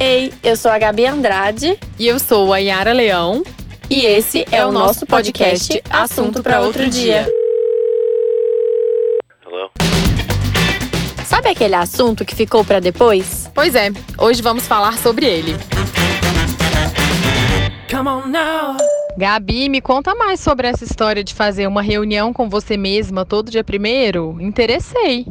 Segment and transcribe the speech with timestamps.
[0.00, 1.78] Ei, eu sou a Gabi Andrade.
[1.98, 3.42] E eu sou a Yara Leão.
[3.88, 7.28] E esse é o nosso podcast Assunto para Outro Dia.
[9.44, 9.70] Hello?
[11.24, 13.50] Sabe aquele assunto que ficou para depois?
[13.54, 15.56] Pois é, hoje vamos falar sobre ele.
[17.90, 18.76] Come on now.
[19.18, 23.50] Gabi, me conta mais sobre essa história de fazer uma reunião com você mesma todo
[23.50, 24.38] dia primeiro.
[24.40, 25.26] Interessei.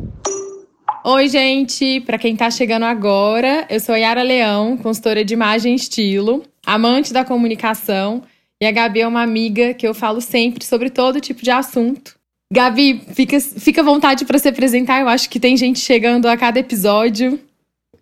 [1.03, 1.99] Oi, gente!
[2.01, 7.11] Para quem tá chegando agora, eu sou Yara Leão, consultora de imagem e estilo, amante
[7.11, 8.21] da comunicação,
[8.61, 12.15] e a Gabi é uma amiga que eu falo sempre sobre todo tipo de assunto.
[12.53, 16.37] Gabi, fica, fica à vontade para se apresentar, eu acho que tem gente chegando a
[16.37, 17.39] cada episódio.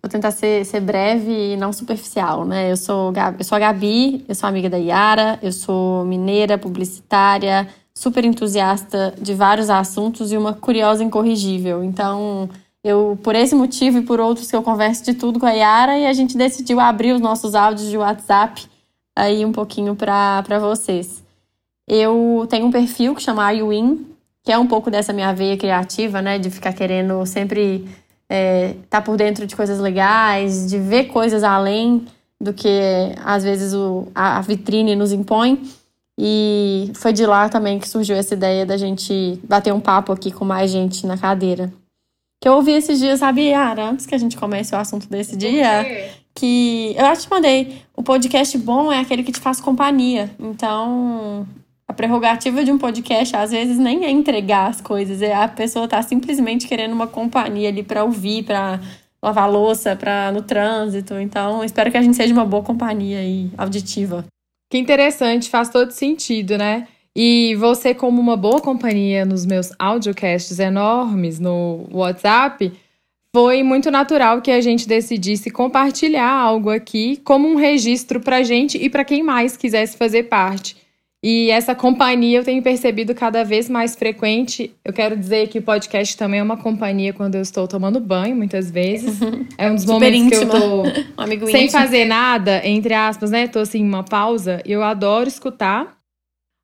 [0.02, 2.70] Vou tentar ser, ser breve e não superficial, né?
[2.70, 7.66] Eu sou, eu sou a Gabi, eu sou amiga da Yara, eu sou mineira, publicitária,
[7.94, 11.82] super entusiasta de vários assuntos e uma curiosa incorrigível.
[11.82, 12.50] Então,
[12.82, 15.98] eu, por esse motivo e por outros que eu converso de tudo com a Yara,
[15.98, 18.66] e a gente decidiu abrir os nossos áudios de WhatsApp
[19.14, 21.22] aí um pouquinho para vocês.
[21.86, 24.06] Eu tenho um perfil que chama iWin,
[24.42, 26.38] que é um pouco dessa minha veia criativa, né?
[26.38, 27.94] De ficar querendo sempre estar
[28.28, 32.06] é, tá por dentro de coisas legais, de ver coisas além
[32.40, 32.68] do que
[33.24, 35.60] às vezes o, a vitrine nos impõe.
[36.18, 40.30] E foi de lá também que surgiu essa ideia da gente bater um papo aqui
[40.30, 41.72] com mais gente na cadeira.
[42.40, 45.36] Que eu ouvi esses dias, sabe, Yara, antes que a gente comece o assunto desse
[45.36, 47.82] dia, que eu acho que te mandei.
[47.94, 50.30] O podcast bom é aquele que te faz companhia.
[50.38, 51.46] Então,
[51.86, 55.86] a prerrogativa de um podcast, às vezes, nem é entregar as coisas, é a pessoa
[55.86, 58.80] tá simplesmente querendo uma companhia ali para ouvir, para
[59.22, 61.14] lavar louça, para no trânsito.
[61.20, 64.24] Então, espero que a gente seja uma boa companhia aí, auditiva.
[64.70, 66.88] Que interessante, faz todo sentido, né?
[67.16, 72.72] E você, como uma boa companhia nos meus audiocasts enormes no WhatsApp,
[73.34, 78.78] foi muito natural que a gente decidisse compartilhar algo aqui como um registro para gente
[78.78, 80.76] e para quem mais quisesse fazer parte.
[81.22, 84.74] E essa companhia eu tenho percebido cada vez mais frequente.
[84.82, 88.34] Eu quero dizer que o podcast também é uma companhia quando eu estou tomando banho,
[88.34, 89.18] muitas vezes.
[89.58, 90.50] É um dos Super momentos íntima.
[90.50, 90.82] que eu tô
[91.44, 91.70] um sem íntimo.
[91.70, 93.46] fazer nada, entre aspas, né?
[93.46, 94.62] Tô assim, uma pausa.
[94.64, 95.99] E eu adoro escutar.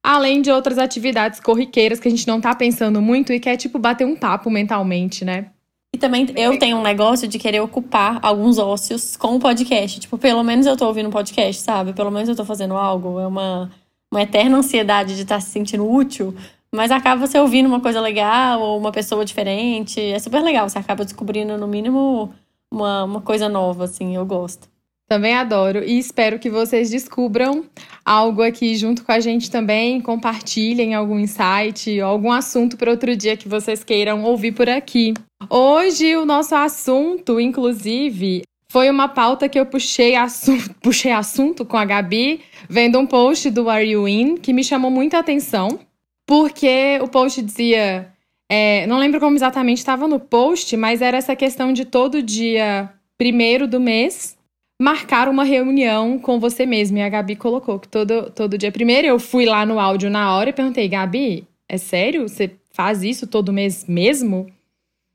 [0.07, 3.77] Além de outras atividades corriqueiras que a gente não tá pensando muito e quer, tipo,
[3.77, 5.47] bater um papo mentalmente, né?
[5.93, 9.99] E também eu tenho um negócio de querer ocupar alguns ócios com o podcast.
[9.99, 11.93] Tipo, pelo menos eu tô ouvindo um podcast, sabe?
[11.93, 13.19] Pelo menos eu tô fazendo algo.
[13.19, 13.69] É uma,
[14.09, 16.33] uma eterna ansiedade de estar se sentindo útil.
[16.73, 20.01] Mas acaba você ouvindo uma coisa legal ou uma pessoa diferente.
[20.01, 20.69] É super legal.
[20.69, 22.33] Você acaba descobrindo, no mínimo,
[22.71, 24.15] uma, uma coisa nova, assim.
[24.15, 24.69] Eu gosto.
[25.09, 27.65] Também adoro e espero que vocês descubram
[28.05, 33.37] algo aqui junto com a gente também, compartilhem algum insight, algum assunto para outro dia
[33.37, 35.15] que vocês queiram ouvir por aqui.
[35.49, 41.77] Hoje o nosso assunto, inclusive, foi uma pauta que eu puxei assunto, puxei assunto com
[41.77, 45.79] a Gabi, vendo um post do Are You In, que me chamou muita atenção,
[46.27, 48.13] porque o post dizia.
[48.51, 52.93] é, não lembro como exatamente estava no post, mas era essa questão de todo dia
[53.17, 54.36] primeiro do mês
[54.81, 56.99] marcar uma reunião com você mesmo.
[56.99, 60.35] E a Gabi colocou que todo, todo dia primeiro eu fui lá no áudio na
[60.35, 62.29] hora e perguntei, Gabi, é sério?
[62.29, 64.47] Você faz isso todo mês mesmo?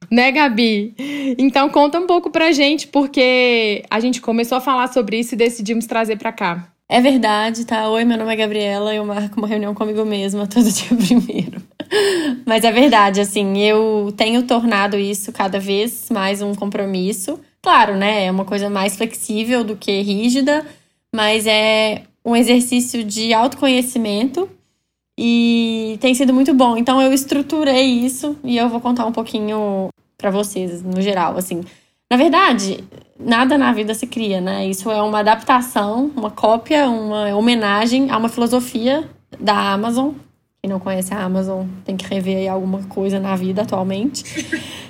[0.10, 0.96] Né, Gabi?
[1.38, 5.38] Então conta um pouco pra gente, porque a gente começou a falar sobre isso e
[5.38, 6.68] decidimos trazer pra cá.
[6.90, 7.88] É verdade, tá?
[7.88, 11.62] Oi, meu nome é Gabriela, eu marco uma reunião comigo mesma todo dia primeiro.
[12.46, 17.40] Mas é verdade, assim, eu tenho tornado isso cada vez mais um compromisso.
[17.62, 18.26] Claro, né?
[18.26, 20.66] É uma coisa mais flexível do que rígida,
[21.14, 24.50] mas é um exercício de autoconhecimento
[25.18, 26.76] e tem sido muito bom.
[26.76, 31.62] Então eu estruturei isso e eu vou contar um pouquinho para vocês, no geral, assim.
[32.10, 32.84] Na verdade,
[33.20, 34.68] nada na vida se cria, né?
[34.68, 39.08] Isso é uma adaptação, uma cópia, uma homenagem a uma filosofia
[39.40, 40.14] da Amazon.
[40.62, 44.24] Quem não conhece a Amazon tem que rever aí alguma coisa na vida atualmente.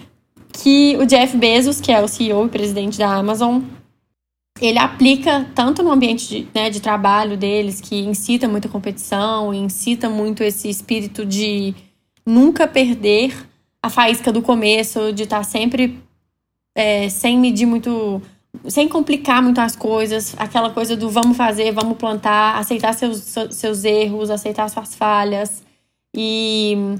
[0.51, 3.61] que o Jeff Bezos, que é o CEO e presidente da Amazon,
[4.59, 10.09] ele aplica tanto no ambiente de, né, de trabalho deles, que incita muita competição, incita
[10.09, 11.73] muito esse espírito de
[12.25, 13.33] nunca perder
[13.81, 15.97] a faísca do começo, de estar sempre
[16.75, 18.21] é, sem medir muito,
[18.67, 23.83] sem complicar muito as coisas, aquela coisa do vamos fazer, vamos plantar, aceitar seus, seus
[23.83, 25.63] erros, aceitar suas falhas.
[26.15, 26.97] E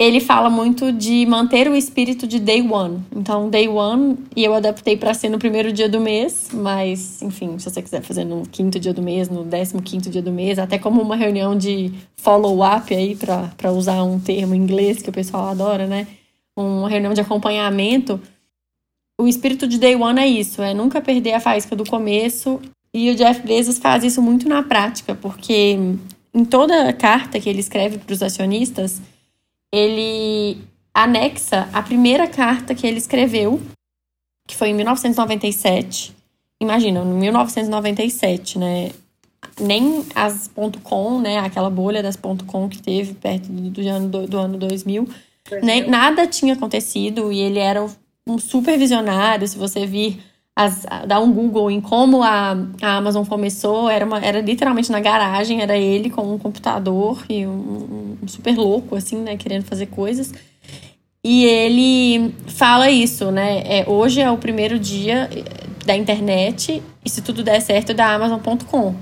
[0.00, 3.04] ele fala muito de manter o espírito de day one.
[3.14, 7.58] Então, day one, e eu adaptei para ser no primeiro dia do mês, mas, enfim,
[7.58, 10.58] se você quiser fazer no quinto dia do mês, no décimo quinto dia do mês,
[10.58, 15.12] até como uma reunião de follow-up aí, para usar um termo em inglês que o
[15.12, 16.06] pessoal adora, né?
[16.56, 18.18] Uma reunião de acompanhamento.
[19.20, 22.58] o espírito de Day One é isso, é nunca perder a faísca do começo.
[22.94, 25.78] E o Jeff Bezos faz isso muito na prática, porque
[26.32, 29.02] em toda carta que ele escreve para os acionistas,
[29.72, 30.58] ele
[30.92, 33.60] anexa a primeira carta que ele escreveu,
[34.46, 36.14] que foi em 1997.
[36.60, 38.90] Imagina, em 1997, né?
[39.58, 40.50] Nem as
[40.82, 41.38] .com, né?
[41.38, 45.08] Aquela bolha das .com que teve perto do, do ano, do, do ano 2000,
[45.62, 47.84] nem, nada tinha acontecido e ele era
[48.26, 49.46] um super visionário.
[49.48, 50.20] Se você vir
[50.60, 55.00] as, dar um Google em como a, a Amazon começou, era, uma, era literalmente na
[55.00, 59.38] garagem, era ele com um computador e um, um super louco, assim, né?
[59.38, 60.34] Querendo fazer coisas.
[61.24, 63.62] E ele fala isso, né?
[63.64, 65.44] É, hoje é o primeiro dia eh,
[65.86, 68.94] da internet e se tudo der certo, da Amazon.com.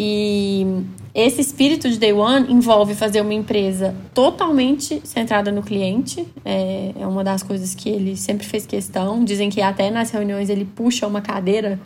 [0.00, 0.64] E
[1.12, 6.24] esse espírito de Day One envolve fazer uma empresa totalmente centrada no cliente.
[6.44, 9.24] É, é uma das coisas que ele sempre fez questão.
[9.24, 11.80] Dizem que até nas reuniões ele puxa uma cadeira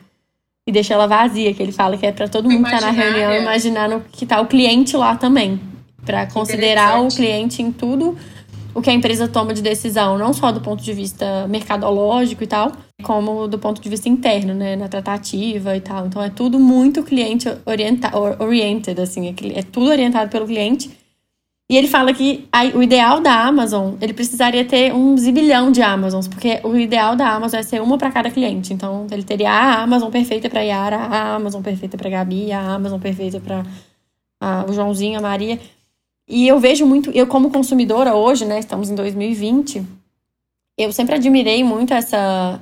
[0.67, 2.91] e deixa ela vazia, que ele fala que é para todo mundo que tá na
[2.91, 5.59] reunião imaginar no, que tá o cliente lá também,
[6.05, 8.17] para considerar o cliente em tudo
[8.75, 12.47] o que a empresa toma de decisão, não só do ponto de vista mercadológico e
[12.47, 12.73] tal,
[13.03, 16.07] como do ponto de vista interno, né, na tratativa e tal.
[16.07, 17.49] Então é tudo muito cliente
[18.39, 20.91] oriented, assim, é, é tudo orientado pelo cliente.
[21.71, 25.81] E ele fala que a, o ideal da Amazon, ele precisaria ter um zibilhão de
[25.81, 28.75] Amazons, porque o ideal da Amazon é ser uma para cada cliente.
[28.75, 33.01] Então, ele teria a Amazon perfeita para Yara, a Amazon perfeita para Gabi, a Amazon
[33.01, 33.65] perfeita para
[34.69, 35.59] o Joãozinho, a Maria.
[36.33, 39.85] E eu vejo muito, eu como consumidora hoje, né, estamos em 2020,
[40.79, 42.59] eu sempre admirei muito essa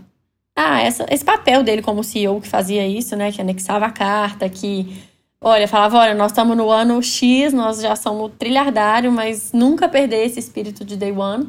[0.57, 4.49] ah, essa, esse papel dele como CEO que fazia isso, né, que anexava a carta,
[4.49, 4.93] que
[5.41, 10.27] olha, falava, olha, nós estamos no ano X, nós já somos trilhardário, mas nunca perder
[10.27, 11.49] esse espírito de day one.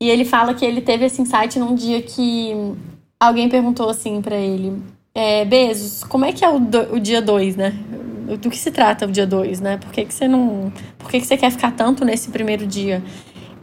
[0.00, 2.54] E ele fala que ele teve esse insight num dia que
[3.20, 4.82] alguém perguntou assim para ele:
[5.14, 7.74] é, Bezos, como é que é o, do, o dia 2, né?
[8.36, 9.76] Do que se trata o dia 2, né?
[9.78, 10.72] Por que, que você não.
[10.98, 13.02] Por que, que você quer ficar tanto nesse primeiro dia?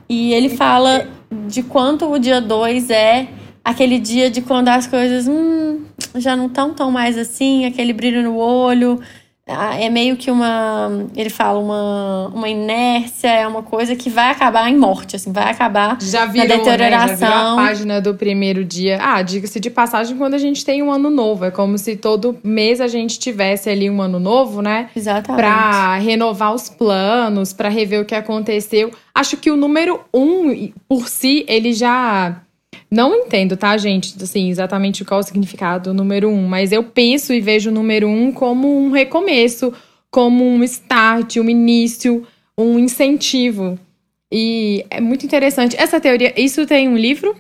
[0.08, 1.08] E ele fala
[1.48, 3.28] de quanto o dia 2 é
[3.64, 5.82] aquele dia de quando as coisas hum,
[6.16, 9.02] já não estão tão mais assim, aquele brilho no olho,
[9.47, 14.68] é meio que uma, ele fala, uma, uma inércia, é uma coisa que vai acabar
[14.69, 17.07] em morte, assim, vai acabar já virou, na deterioração.
[17.07, 17.18] Né?
[17.18, 18.97] Já virou a página do primeiro dia.
[19.00, 22.39] Ah, diga-se de passagem, quando a gente tem um ano novo, é como se todo
[22.44, 24.89] mês a gente tivesse ali um ano novo, né?
[24.95, 25.39] Exatamente.
[25.39, 28.92] Pra renovar os planos, para rever o que aconteceu.
[29.13, 32.42] Acho que o número um, por si, ele já
[32.90, 34.16] não entendo, tá, gente?
[34.22, 37.74] Assim, exatamente qual é o significado do número um, mas eu penso e vejo o
[37.74, 39.74] número um como um recomeço,
[40.10, 42.26] como um start, um início,
[42.58, 43.78] um incentivo.
[44.32, 45.76] E é muito interessante.
[45.78, 47.36] Essa teoria, isso tem um livro?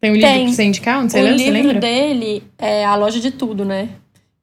[0.00, 0.44] Tem um livro tem.
[0.44, 1.02] pra você indicar?
[1.08, 1.50] Você o lembra?
[1.50, 3.88] livro dele é A Loja de Tudo, né?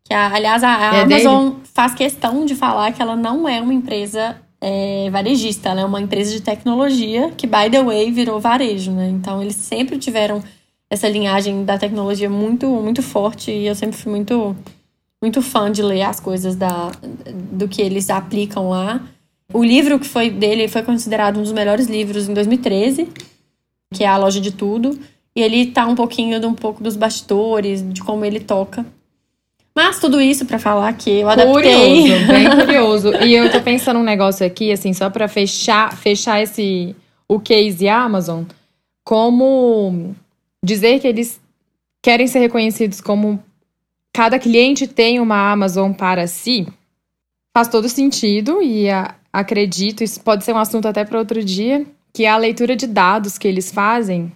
[0.03, 1.62] Que, aliás, a, a é Amazon dele?
[1.74, 6.01] faz questão de falar que ela não é uma empresa é, varejista, ela é uma
[6.01, 9.09] empresa de tecnologia que, by the way, virou varejo, né?
[9.09, 10.44] Então eles sempre tiveram
[10.89, 14.56] essa linhagem da tecnologia muito, muito forte e eu sempre fui muito,
[15.21, 16.91] muito fã de ler as coisas da,
[17.51, 19.01] do que eles aplicam lá.
[19.53, 23.07] O livro que foi dele foi considerado um dos melhores livros em 2013,
[23.94, 24.99] que é A Loja de Tudo.
[25.35, 28.85] E ele tá um pouquinho de um pouco dos bastidores, de como ele toca.
[29.80, 31.54] Mas tudo isso para falar que eu adaptei.
[31.54, 33.14] Curioso, bem curioso.
[33.24, 36.94] E eu tô pensando um negócio aqui, assim, só para fechar, fechar esse
[37.30, 38.44] o case Amazon,
[39.06, 40.14] como
[40.62, 41.40] dizer que eles
[42.02, 43.42] querem ser reconhecidos como
[44.12, 46.68] cada cliente tem uma Amazon para si,
[47.56, 51.86] faz todo sentido e a, acredito, isso pode ser um assunto até para outro dia,
[52.14, 54.30] que a leitura de dados que eles fazem,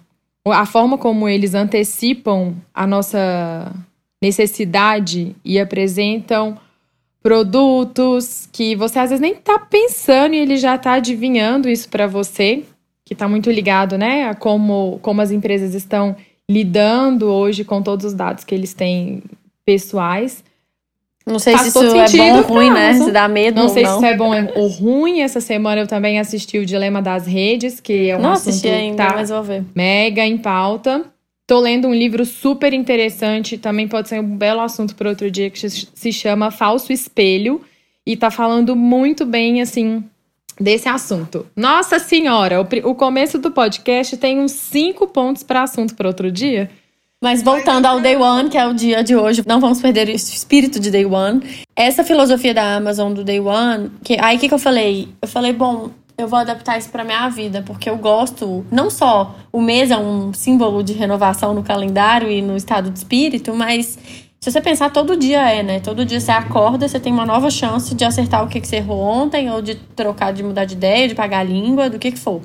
[0.46, 3.70] a forma como eles antecipam a nossa
[4.24, 6.56] necessidade e apresentam
[7.22, 12.06] produtos que você às vezes nem está pensando e ele já está adivinhando isso para
[12.06, 12.64] você,
[13.04, 16.16] que está muito ligado, né, a como, como as empresas estão
[16.50, 19.22] lidando hoje com todos os dados que eles têm
[19.64, 20.42] pessoais.
[21.26, 22.92] Não sei Faz se isso é bom ou ruim, né?
[22.92, 23.92] Se dá medo não ou sei não.
[23.92, 25.22] se isso é bom ou ruim.
[25.22, 28.68] Essa semana eu também assisti o Dilema das Redes, que é um não assunto assisti
[28.68, 29.64] ainda, tá mas vou ver.
[29.74, 31.13] mega em pauta.
[31.46, 35.50] Tô lendo um livro super interessante, também pode ser um belo assunto para outro dia,
[35.50, 37.60] que se chama Falso Espelho.
[38.06, 40.04] E tá falando muito bem, assim,
[40.60, 41.46] desse assunto.
[41.56, 46.30] Nossa Senhora, o, o começo do podcast tem uns cinco pontos para assunto para outro
[46.30, 46.70] dia.
[47.22, 50.10] Mas voltando ao Day One, que é o dia de hoje, não vamos perder o
[50.10, 51.42] espírito de Day One.
[51.74, 55.08] Essa filosofia da Amazon do Day One, que aí o que, que eu falei?
[55.22, 59.34] Eu falei, bom, eu vou adaptar isso para minha vida, porque eu gosto, não só
[59.52, 63.98] o mês é um símbolo de renovação no calendário e no estado de espírito, mas
[64.44, 65.80] se você pensar, todo dia é, né?
[65.80, 68.76] Todo dia você acorda, você tem uma nova chance de acertar o que, que você
[68.76, 72.12] errou ontem, ou de trocar, de mudar de ideia, de pagar a língua, do que
[72.12, 72.42] que for.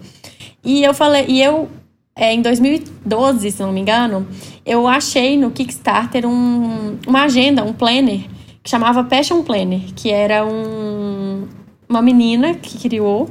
[0.63, 1.67] E eu falei, e eu,
[2.15, 4.25] é, em 2012, se não me engano,
[4.65, 8.21] eu achei no Kickstarter um, uma agenda, um planner,
[8.63, 11.49] que chamava Passion Planner, que era um,
[11.89, 13.29] uma menina que criou,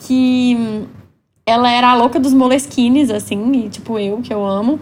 [0.00, 0.86] que
[1.46, 4.78] ela era a louca dos moleskines, assim, e, tipo eu, que eu amo.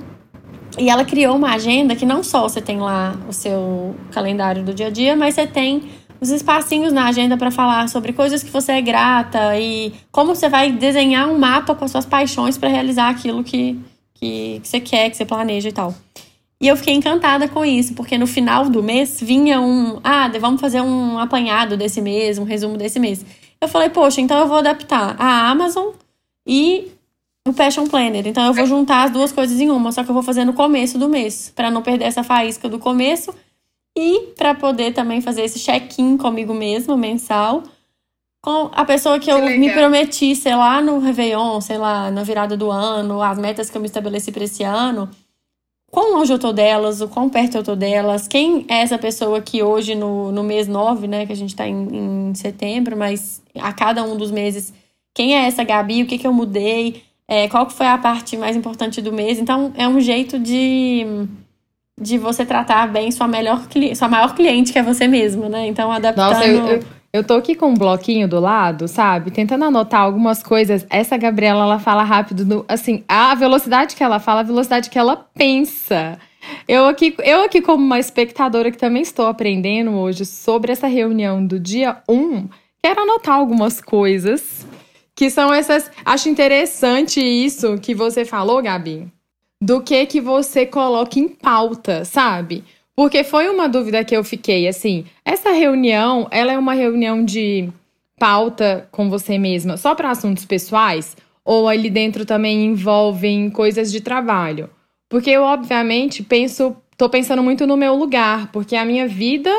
[0.78, 4.74] E ela criou uma agenda que não só você tem lá o seu calendário do
[4.74, 5.82] dia a dia, mas você tem
[6.20, 10.48] os espacinhos na agenda para falar sobre coisas que você é grata e como você
[10.48, 13.78] vai desenhar um mapa com as suas paixões para realizar aquilo que,
[14.14, 15.94] que, que, você quer, que você planeja e tal.
[16.60, 20.00] E eu fiquei encantada com isso, porque no final do mês vinha um.
[20.02, 23.24] Ah, vamos fazer um apanhado desse mês, um resumo desse mês.
[23.60, 25.92] Eu falei, poxa, então eu vou adaptar a Amazon
[26.46, 26.92] e
[27.46, 28.26] o Passion Planner.
[28.26, 30.52] Então eu vou juntar as duas coisas em uma, só que eu vou fazer no
[30.52, 33.34] começo do mês, para não perder essa faísca do começo
[33.96, 37.64] e para poder também fazer esse check-in comigo mesma mensal
[38.40, 39.58] com a pessoa que, que eu legal.
[39.58, 43.76] me prometi, sei lá, no Réveillon, sei lá, na virada do ano, as metas que
[43.76, 45.10] eu me estabeleci para esse ano.
[45.90, 49.40] Quão longe eu tô delas, o quão perto eu tô delas, quem é essa pessoa
[49.40, 53.42] que hoje, no, no mês 9, né, que a gente tá em, em setembro, mas
[53.58, 54.72] a cada um dos meses,
[55.14, 58.54] quem é essa Gabi, o que que eu mudei, é, qual foi a parte mais
[58.54, 59.38] importante do mês.
[59.38, 61.06] Então, é um jeito de
[62.00, 63.66] de você tratar bem sua melhor
[63.96, 65.66] sua maior cliente, que é você mesmo, né?
[65.66, 66.32] Então, adaptando...
[66.32, 66.84] Nossa, eu, eu,
[67.18, 69.30] eu tô aqui com um bloquinho do lado, sabe?
[69.30, 70.86] Tentando anotar algumas coisas.
[70.88, 74.98] Essa Gabriela, ela fala rápido, no, assim, a velocidade que ela fala, a velocidade que
[74.98, 76.18] ela pensa.
[76.66, 81.44] Eu aqui, eu aqui como uma espectadora que também estou aprendendo hoje sobre essa reunião
[81.44, 82.48] do dia 1,
[82.82, 84.66] quero anotar algumas coisas
[85.14, 85.90] que são essas.
[86.04, 89.12] Acho interessante isso que você falou, Gabi
[89.60, 92.64] do que que você coloca em pauta, sabe?
[92.98, 97.68] Porque foi uma dúvida que eu fiquei, assim, essa reunião, ela é uma reunião de
[98.18, 104.00] pauta com você mesma só para assuntos pessoais ou ali dentro também envolvem coisas de
[104.00, 104.68] trabalho?
[105.08, 109.52] Porque eu obviamente penso, tô pensando muito no meu lugar, porque a minha vida,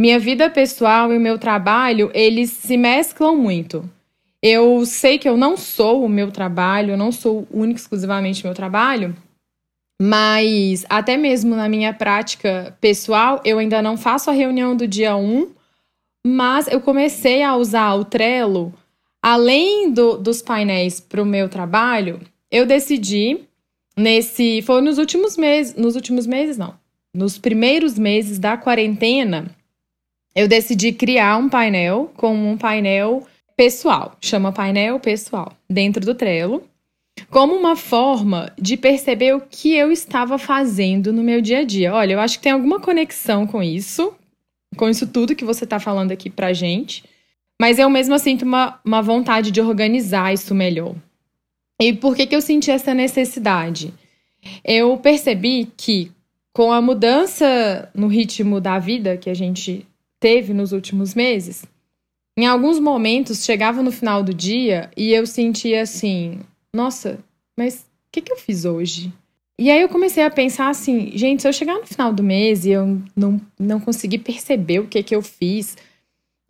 [0.00, 3.84] minha vida pessoal e o meu trabalho, eles se mesclam muito.
[4.42, 8.46] Eu sei que eu não sou o meu trabalho, eu não sou único exclusivamente o
[8.46, 9.14] meu trabalho,
[10.00, 15.16] mas até mesmo na minha prática pessoal, eu ainda não faço a reunião do dia
[15.16, 15.50] 1,
[16.26, 18.74] mas eu comecei a usar o Trello,
[19.22, 23.40] além do, dos painéis para o meu trabalho, eu decidi
[23.96, 24.62] nesse.
[24.62, 25.74] Foi nos últimos meses.
[25.74, 26.74] Nos últimos meses, não.
[27.14, 29.46] Nos primeiros meses da quarentena,
[30.34, 33.26] eu decidi criar um painel com um painel
[33.56, 36.62] pessoal, chama painel pessoal, dentro do Trello,
[37.30, 41.94] como uma forma de perceber o que eu estava fazendo no meu dia a dia.
[41.94, 44.14] Olha, eu acho que tem alguma conexão com isso,
[44.76, 47.04] com isso tudo que você está falando aqui pra gente,
[47.60, 50.94] mas eu mesma sinto uma, uma vontade de organizar isso melhor.
[51.80, 53.92] E por que, que eu senti essa necessidade?
[54.64, 56.10] Eu percebi que
[56.52, 59.86] com a mudança no ritmo da vida que a gente
[60.18, 61.66] teve nos últimos meses,
[62.38, 66.40] em alguns momentos, chegava no final do dia e eu sentia assim:
[66.76, 67.18] nossa,
[67.58, 69.12] mas o que, que eu fiz hoje?
[69.58, 72.64] E aí eu comecei a pensar assim: gente, se eu chegar no final do mês
[72.64, 75.76] e eu não, não conseguir perceber o que, que eu fiz,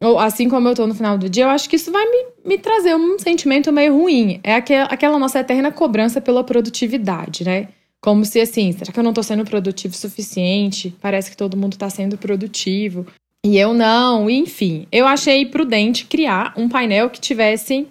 [0.02, 2.26] ou assim como eu tô no final do dia, eu acho que isso vai me,
[2.45, 4.40] me trazer um sentimento meio ruim.
[4.42, 7.68] É aquela, aquela nossa eterna cobrança pela produtividade, né?
[8.00, 10.95] Como se assim, será que eu não tô sendo produtivo o suficiente?
[11.00, 13.06] Parece que todo mundo tá sendo produtivo.
[13.45, 14.87] E eu não, enfim.
[14.92, 17.87] Eu achei prudente criar um painel que tivesse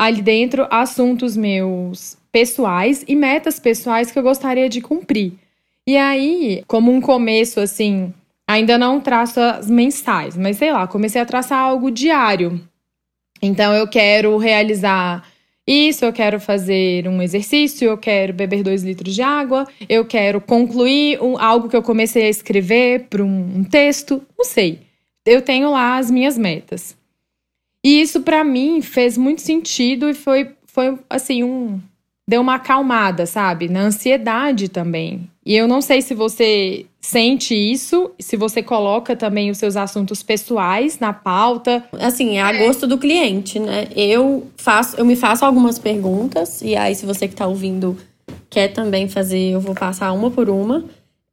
[0.00, 5.34] ali dentro assuntos meus pessoais e metas pessoais que eu gostaria de cumprir.
[5.86, 8.14] E aí, como um começo assim,
[8.48, 12.58] ainda não traço as mensais, mas sei lá, comecei a traçar algo diário.
[13.42, 15.28] Então eu quero realizar
[15.66, 20.40] isso, eu quero fazer um exercício, eu quero beber dois litros de água, eu quero
[20.40, 24.80] concluir um, algo que eu comecei a escrever para um, um texto, não sei
[25.24, 26.96] eu tenho lá as minhas metas.
[27.84, 31.80] E isso para mim fez muito sentido e foi, foi assim, um.
[32.28, 33.68] Deu uma acalmada, sabe?
[33.68, 35.28] Na ansiedade também.
[35.44, 40.22] E eu não sei se você sente isso, se você coloca também os seus assuntos
[40.22, 41.82] pessoais na pauta.
[41.98, 43.88] Assim, é a gosto do cliente, né?
[43.96, 47.96] Eu faço, eu me faço algumas perguntas, e aí, se você que tá ouvindo
[48.48, 50.84] quer também fazer, eu vou passar uma por uma.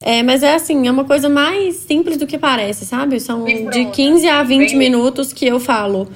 [0.02, 3.20] É, mas é assim, é uma coisa mais simples do que parece, sabe?
[3.20, 6.08] São de 15 a 20 minutos que eu falo.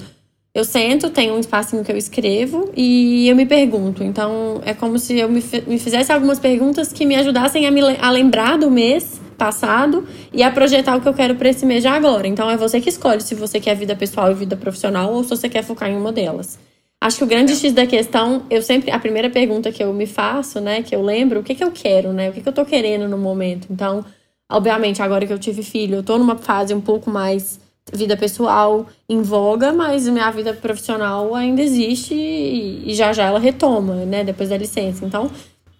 [0.54, 4.04] Eu sento, tenho um espacinho que eu escrevo e eu me pergunto.
[4.04, 7.80] Então, é como se eu me, me fizesse algumas perguntas que me ajudassem a, me,
[7.80, 11.82] a lembrar do mês passado e a projetar o que eu quero para esse mês
[11.82, 12.28] de agora.
[12.28, 15.30] Então, é você que escolhe se você quer vida pessoal e vida profissional ou se
[15.30, 16.58] você quer focar em uma delas.
[17.00, 20.06] Acho que o grande X da questão, eu sempre, a primeira pergunta que eu me
[20.06, 22.52] faço, né, que eu lembro, o que que eu quero, né, o que que eu
[22.52, 23.66] tô querendo no momento.
[23.70, 24.04] Então,
[24.48, 27.58] obviamente, agora que eu tive filho, eu tô numa fase um pouco mais
[27.92, 34.04] vida pessoal em voga, mas minha vida profissional ainda existe e, já já ela retoma,
[34.04, 35.04] né, depois da licença.
[35.04, 35.30] Então,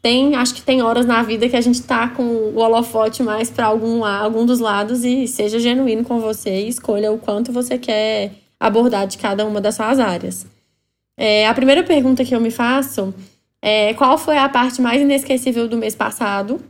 [0.00, 3.50] tem, acho que tem horas na vida que a gente tá com o holofote mais
[3.50, 7.78] para algum, algum dos lados e seja genuíno com você e escolha o quanto você
[7.78, 10.46] quer abordar de cada uma das suas áreas.
[11.16, 13.14] É, a primeira pergunta que eu me faço
[13.60, 16.60] é qual foi a parte mais inesquecível do mês passado?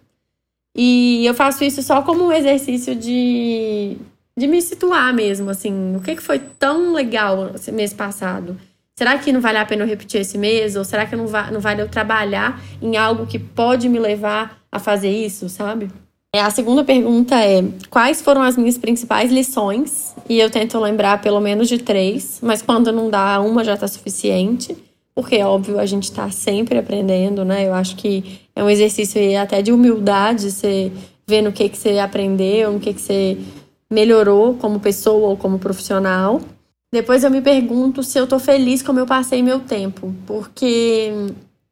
[0.77, 3.97] E eu faço isso só como um exercício de
[4.37, 8.57] de me situar mesmo, assim, o que, que foi tão legal esse mês passado?
[8.97, 10.77] Será que não vale a pena eu repetir esse mês?
[10.77, 14.59] Ou será que não, va não vale eu trabalhar em algo que pode me levar
[14.71, 15.91] a fazer isso, sabe?
[16.35, 20.15] É, a segunda pergunta é: quais foram as minhas principais lições?
[20.29, 23.89] E eu tento lembrar pelo menos de três, mas quando não dá, uma já está
[23.89, 24.77] suficiente.
[25.15, 27.67] Porque, óbvio, a gente está sempre aprendendo, né?
[27.67, 30.91] Eu acho que é um exercício até de humildade, você
[31.27, 33.37] ver no que, que você aprendeu, no que, que você
[33.93, 36.41] melhorou como pessoa ou como profissional.
[36.93, 41.13] Depois eu me pergunto se eu tô feliz como eu passei meu tempo, porque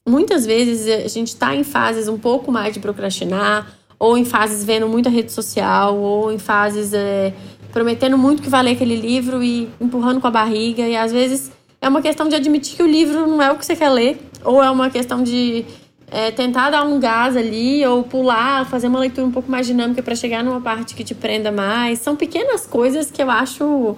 [0.09, 4.65] muitas vezes a gente está em fases um pouco mais de procrastinar, ou em fases
[4.65, 7.35] vendo muita rede social, ou em fases é,
[7.73, 11.51] prometendo muito que vai ler aquele livro e empurrando com a barriga, e às vezes
[11.83, 14.21] é uma questão de admitir que o livro não é o que você quer ler,
[14.43, 15.65] ou é uma questão de
[16.11, 20.03] é, tentar dar um gás ali ou pular, fazer uma leitura um pouco mais dinâmica
[20.03, 22.01] para chegar numa parte que te prenda mais.
[22.01, 23.97] São pequenas coisas que eu acho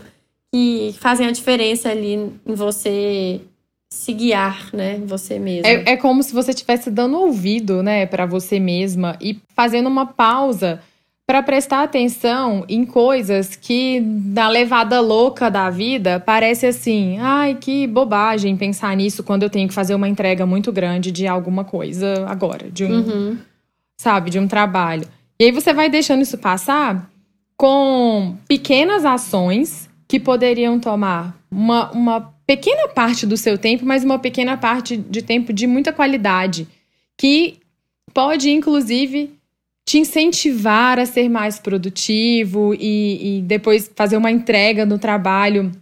[0.52, 2.14] que fazem a diferença ali
[2.46, 3.40] em você
[3.90, 5.68] se guiar, né, você mesma.
[5.68, 10.06] É, é como se você estivesse dando ouvido, né, para você mesma e fazendo uma
[10.06, 10.80] pausa
[11.32, 17.86] para prestar atenção em coisas que na levada louca da vida parece assim, ai que
[17.86, 22.26] bobagem pensar nisso quando eu tenho que fazer uma entrega muito grande de alguma coisa
[22.28, 23.38] agora, de um, uhum.
[23.96, 25.08] sabe, de um trabalho.
[25.40, 27.10] E aí você vai deixando isso passar
[27.56, 34.18] com pequenas ações que poderiam tomar uma, uma pequena parte do seu tempo, mas uma
[34.18, 36.68] pequena parte de tempo de muita qualidade,
[37.16, 37.58] que
[38.12, 39.30] pode inclusive
[39.86, 45.72] te incentivar a ser mais produtivo e, e depois fazer uma entrega no trabalho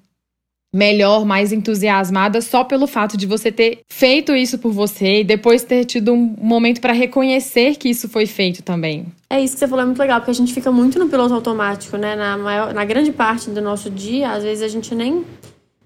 [0.73, 5.65] melhor, mais entusiasmada, só pelo fato de você ter feito isso por você e depois
[5.65, 9.07] ter tido um momento para reconhecer que isso foi feito também.
[9.29, 11.35] É isso que você falou, é muito legal, porque a gente fica muito no piloto
[11.35, 12.15] automático, né?
[12.15, 15.25] Na, maior, na grande parte do nosso dia, às vezes a gente nem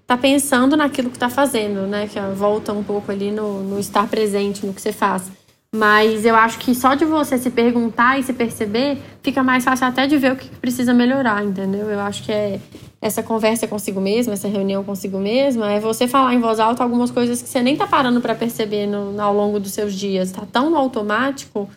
[0.05, 2.07] tá pensando naquilo que tá fazendo, né?
[2.07, 5.31] Que volta um pouco ali no, no estar presente, no que você faz.
[5.75, 9.87] Mas eu acho que só de você se perguntar e se perceber, fica mais fácil
[9.87, 11.89] até de ver o que precisa melhorar, entendeu?
[11.89, 12.59] Eu acho que é
[13.01, 17.11] essa conversa consigo mesma, essa reunião consigo mesma, é você falar em voz alta algumas
[17.11, 20.43] coisas que você nem tá parando para perceber no, ao longo dos seus dias, tá
[20.49, 21.69] tão no automático.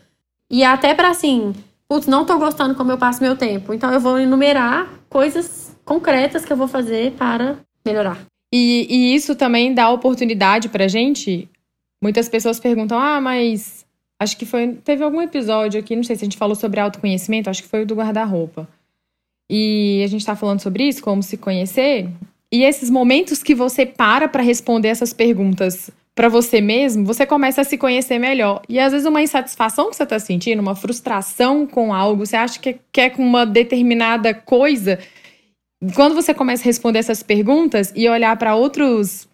[0.48, 1.52] E até para assim,
[1.88, 3.74] putz, não tô gostando como eu passo meu tempo.
[3.74, 8.18] Então eu vou enumerar coisas concretas que eu vou fazer para melhorar.
[8.54, 11.48] E, e isso também dá oportunidade pra gente.
[12.00, 13.84] Muitas pessoas perguntam: ah, mas
[14.20, 14.74] Acho que foi.
[14.84, 17.82] Teve algum episódio aqui, não sei se a gente falou sobre autoconhecimento, acho que foi
[17.82, 18.68] o do guarda-roupa.
[19.50, 22.08] E a gente tá falando sobre isso, como se conhecer.
[22.52, 27.60] E esses momentos que você para para responder essas perguntas para você mesmo, você começa
[27.60, 28.62] a se conhecer melhor.
[28.68, 32.58] E às vezes uma insatisfação que você tá sentindo, uma frustração com algo, você acha
[32.58, 34.98] que quer com uma determinada coisa.
[35.94, 39.28] Quando você começa a responder essas perguntas e olhar para outros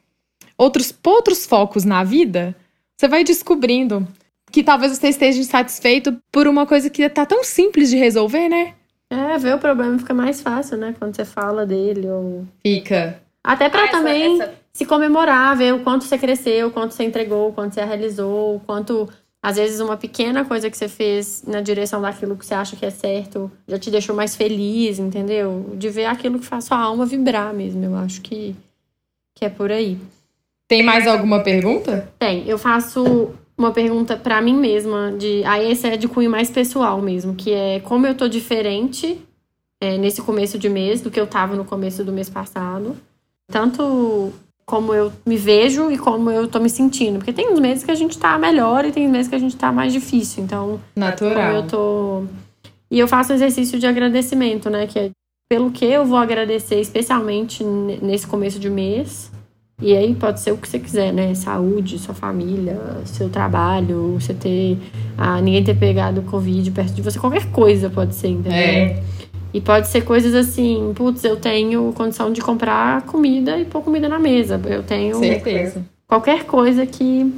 [0.58, 2.54] outros outros focos na vida,
[2.96, 4.06] você vai descobrindo
[4.54, 8.74] que talvez você esteja insatisfeito por uma coisa que tá tão simples de resolver, né?
[9.10, 10.94] É, ver o problema fica mais fácil, né?
[10.96, 12.46] Quando você fala dele ou.
[12.64, 13.20] Fica.
[13.42, 14.54] Até para também essa...
[14.72, 18.54] se comemorar, ver o quanto você cresceu, o quanto você entregou, o quanto você realizou,
[18.54, 19.08] o quanto.
[19.42, 22.86] Às vezes, uma pequena coisa que você fez na direção daquilo que você acha que
[22.86, 25.74] é certo já te deixou mais feliz, entendeu?
[25.74, 27.84] De ver aquilo que faz sua alma vibrar mesmo.
[27.84, 28.54] Eu acho que,
[29.34, 29.98] que é por aí.
[30.68, 32.08] Tem mais alguma pergunta?
[32.20, 32.48] Tem.
[32.48, 37.00] Eu faço uma pergunta para mim mesma, de aí esse é de cunho mais pessoal
[37.00, 39.18] mesmo, que é como eu tô diferente
[39.80, 42.96] é, nesse começo de mês do que eu tava no começo do mês passado.
[43.46, 44.32] Tanto
[44.66, 47.18] como eu me vejo e como eu tô me sentindo.
[47.18, 49.56] Porque tem uns meses que a gente tá melhor e tem meses que a gente
[49.56, 50.42] tá mais difícil.
[50.42, 51.52] Então, natural.
[51.52, 52.24] eu tô.
[52.90, 54.86] E eu faço um exercício de agradecimento, né?
[54.86, 55.10] Que é
[55.48, 59.30] pelo que eu vou agradecer, especialmente nesse começo de mês
[59.80, 61.34] E aí pode ser o que você quiser, né?
[61.34, 64.78] Saúde, sua família, seu trabalho, você ter.
[65.18, 68.52] Ah, ninguém ter pegado Covid perto de você, qualquer coisa pode ser, entendeu?
[68.52, 69.02] É.
[69.52, 74.08] E pode ser coisas assim, putz, eu tenho condição de comprar comida e pôr comida
[74.08, 74.60] na mesa.
[74.66, 75.16] Eu tenho.
[75.16, 75.84] Certeza.
[76.08, 77.32] Qualquer coisa que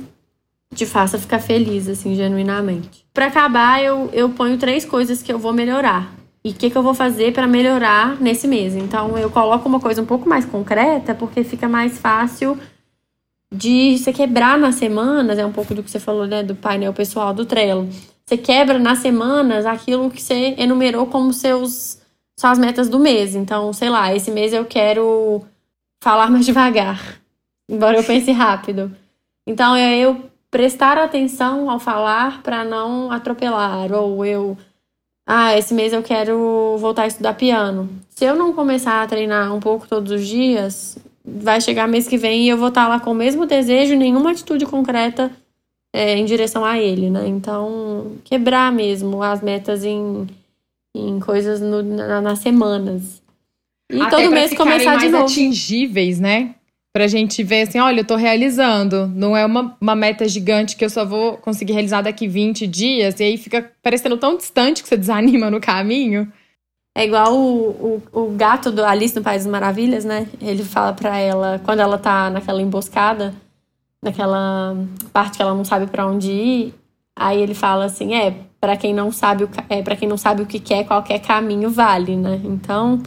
[0.75, 3.05] te faça ficar feliz, assim, genuinamente.
[3.12, 6.15] Para acabar, eu, eu ponho três coisas que eu vou melhorar.
[6.46, 8.76] E o que, que eu vou fazer para melhorar nesse mês.
[8.76, 12.56] Então, eu coloco uma coisa um pouco mais concreta, porque fica mais fácil
[13.52, 15.40] de você quebrar nas semanas.
[15.40, 17.88] É um pouco do que você falou, né, do painel pessoal do Trello.
[18.24, 21.98] Você quebra nas semanas aquilo que você enumerou como seus
[22.38, 23.35] suas metas do mês.
[23.35, 25.44] Então, sei lá, esse mês eu quero
[26.00, 27.20] falar mais devagar,
[27.68, 28.94] embora eu pense rápido.
[29.44, 34.56] Então, é eu prestar atenção ao falar para não atropelar, ou eu,
[35.26, 37.88] ah, esse mês eu quero voltar a estudar piano.
[38.10, 42.16] Se eu não começar a treinar um pouco todos os dias, vai chegar mês que
[42.16, 45.32] vem e eu vou estar lá com o mesmo desejo, nenhuma atitude concreta
[45.92, 47.26] é, em direção a ele, né?
[47.26, 50.28] Então, quebrar mesmo as metas em,
[50.94, 53.20] em coisas no, na, nas semanas.
[53.90, 55.24] E Até todo mês começar de novo.
[55.24, 56.54] atingíveis, né?
[56.96, 59.06] Pra gente ver assim, olha, eu tô realizando.
[59.09, 63.20] Não é uma, uma meta gigante que eu só vou conseguir realizar daqui 20 dias,
[63.20, 66.32] e aí fica parecendo tão distante que você desanima no caminho.
[66.96, 70.26] É igual o, o, o gato do Alice no País das Maravilhas, né?
[70.40, 73.35] Ele fala pra ela, quando ela tá naquela emboscada,
[74.02, 74.74] naquela
[75.12, 76.74] parte que ela não sabe para onde ir,
[77.14, 80.40] aí ele fala assim, é, para quem não sabe o é, para quem não sabe
[80.40, 82.40] o que quer, qualquer caminho vale, né?
[82.42, 83.02] Então,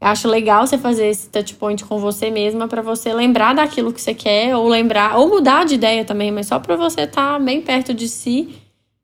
[0.00, 4.00] acho legal você fazer esse touch point com você mesma para você lembrar daquilo que
[4.00, 7.38] você quer ou lembrar ou mudar de ideia também, mas só para você estar tá
[7.38, 8.54] bem perto de si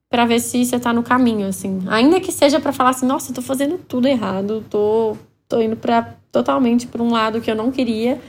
[0.09, 1.83] para ver se você tá no caminho assim.
[1.89, 5.17] Ainda que seja para falar assim, nossa, eu tô fazendo tudo errado, tô
[5.49, 8.21] tô indo para totalmente para um lado que eu não queria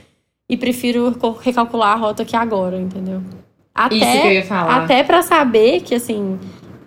[0.48, 3.22] e prefiro recalcular a rota aqui agora, entendeu?
[3.74, 4.84] Até, Isso que eu ia falar.
[4.84, 6.38] Até para saber que assim,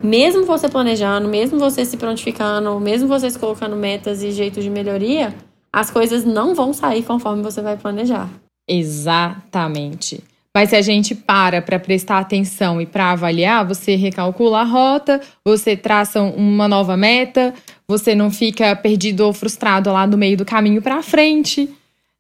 [0.02, 4.70] mesmo você planejando, mesmo você se prontificando, mesmo você se colocando metas e jeitos de
[4.70, 5.36] melhoria,
[5.72, 8.30] as coisas não vão sair conforme você vai planejar.
[8.68, 10.24] Exatamente.
[10.56, 15.22] Mas se a gente para para prestar atenção e para avaliar, você recalcula a rota,
[15.46, 17.54] você traça uma nova meta,
[17.88, 21.70] você não fica perdido ou frustrado lá no meio do caminho para frente.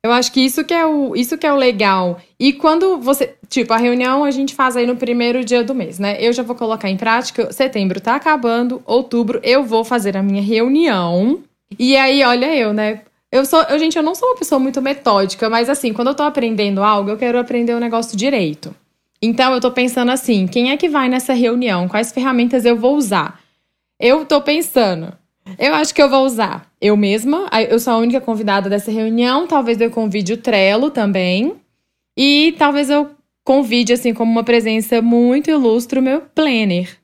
[0.01, 2.21] Eu acho que isso que é o isso que é o legal.
[2.39, 5.99] E quando você, tipo, a reunião a gente faz aí no primeiro dia do mês,
[5.99, 6.15] né?
[6.19, 10.41] Eu já vou colocar em prática, setembro tá acabando, outubro eu vou fazer a minha
[10.41, 11.39] reunião.
[11.77, 13.01] E aí, olha eu, né?
[13.31, 16.15] Eu sou, eu, gente, eu não sou uma pessoa muito metódica, mas assim, quando eu
[16.15, 18.75] tô aprendendo algo, eu quero aprender o negócio direito.
[19.21, 21.87] Então eu tô pensando assim, quem é que vai nessa reunião?
[21.87, 23.39] Quais ferramentas eu vou usar?
[23.99, 25.13] Eu tô pensando,
[25.57, 29.45] eu acho que eu vou usar eu mesma, eu sou a única convidada dessa reunião,
[29.45, 31.55] talvez eu convide o Trello também.
[32.17, 33.11] E talvez eu
[33.43, 36.97] convide, assim, como uma presença muito ilustre, o meu planner.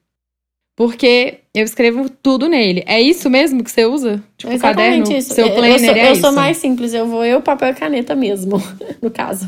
[0.75, 2.83] Porque eu escrevo tudo nele.
[2.85, 4.21] É isso mesmo que você usa?
[4.37, 5.33] Tipo, Exatamente caderno, isso.
[5.33, 6.93] Seu planner eu sou, é eu sou mais simples.
[6.93, 8.61] Eu vou eu, papel e caneta mesmo,
[9.01, 9.47] no caso.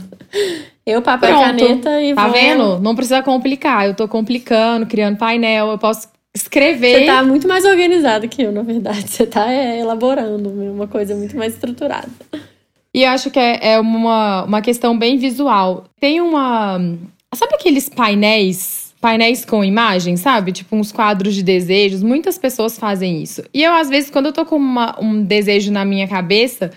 [0.85, 1.43] Eu, papel Pronto.
[1.43, 2.33] e caneta e tá vou...
[2.33, 2.79] Tá vendo?
[2.79, 3.87] Não precisa complicar.
[3.87, 5.69] Eu tô complicando, criando painel.
[5.69, 6.99] Eu posso escrever.
[6.99, 9.09] Você tá muito mais organizado que eu, na verdade.
[9.09, 12.09] Você tá é, elaborando uma coisa muito mais estruturada.
[12.93, 15.83] E acho que é, é uma, uma questão bem visual.
[15.99, 16.79] Tem uma...
[17.35, 20.51] Sabe aqueles painéis painéis com imagens, sabe?
[20.51, 22.03] Tipo uns quadros de desejos.
[22.03, 23.43] Muitas pessoas fazem isso.
[23.53, 26.71] E eu, às vezes, quando eu tô com uma, um desejo na minha cabeça,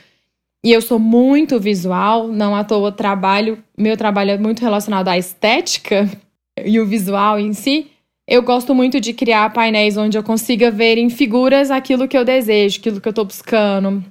[0.64, 5.16] e eu sou muito visual, não à toa trabalho, meu trabalho é muito relacionado à
[5.16, 6.08] estética
[6.62, 7.88] e o visual em si.
[8.28, 12.24] Eu gosto muito de criar painéis onde eu consiga ver em figuras aquilo que eu
[12.24, 14.04] desejo, aquilo que eu tô buscando.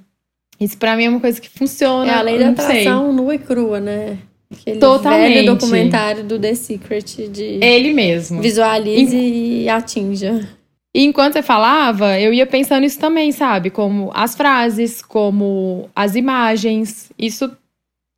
[0.60, 2.10] Isso para mim é uma coisa que funciona.
[2.10, 4.18] É a lei da atração nua e crua, né?
[4.52, 5.34] Aquele Totalmente.
[5.34, 7.58] velho documentário do The Secret de.
[7.62, 8.42] Ele mesmo.
[8.42, 10.48] Visualize e atinja.
[10.92, 13.70] E enquanto você falava, eu ia pensando isso também, sabe?
[13.70, 17.12] Como as frases, como as imagens.
[17.16, 17.50] Isso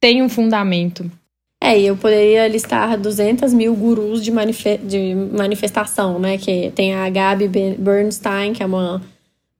[0.01, 1.11] tem um fundamento.
[1.63, 6.39] É, e eu poderia listar 200 mil gurus de, manife de manifestação, né?
[6.39, 7.47] Que tem a Gabi
[7.79, 9.03] Bernstein, que é uma,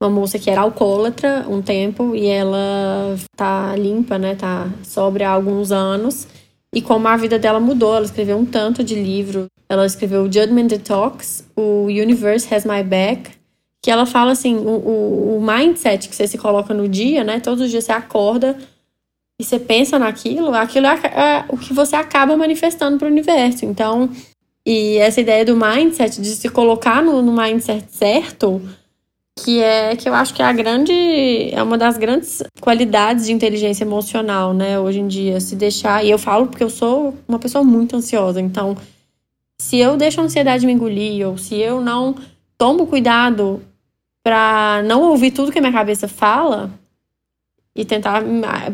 [0.01, 4.35] uma moça que era alcoólatra um tempo e ela tá limpa, né?
[4.35, 6.27] Tá sobre há alguns anos
[6.75, 7.95] e como a vida dela mudou.
[7.95, 9.47] Ela escreveu um tanto de livro.
[9.69, 13.31] Ela escreveu o Judgment Detox, o Universe Has My Back,
[13.83, 17.41] que ela fala assim, o, o, o mindset que você se coloca no dia, né?
[17.41, 18.57] Todos os dias você acorda
[19.41, 23.65] e você pensa naquilo, aquilo é, é o que você acaba manifestando para o universo.
[23.65, 24.09] Então,
[24.65, 28.63] e essa ideia do mindset, de se colocar no, no mindset certo,
[29.41, 30.93] que é que eu acho que é a grande
[31.53, 36.11] é uma das grandes qualidades de inteligência emocional, né, hoje em dia, se deixar, e
[36.11, 38.77] eu falo porque eu sou uma pessoa muito ansiosa, então
[39.61, 42.15] se eu deixo a ansiedade me engolir ou se eu não
[42.59, 43.63] tomo cuidado
[44.23, 46.71] para não ouvir tudo que a minha cabeça fala
[47.75, 48.23] e tentar,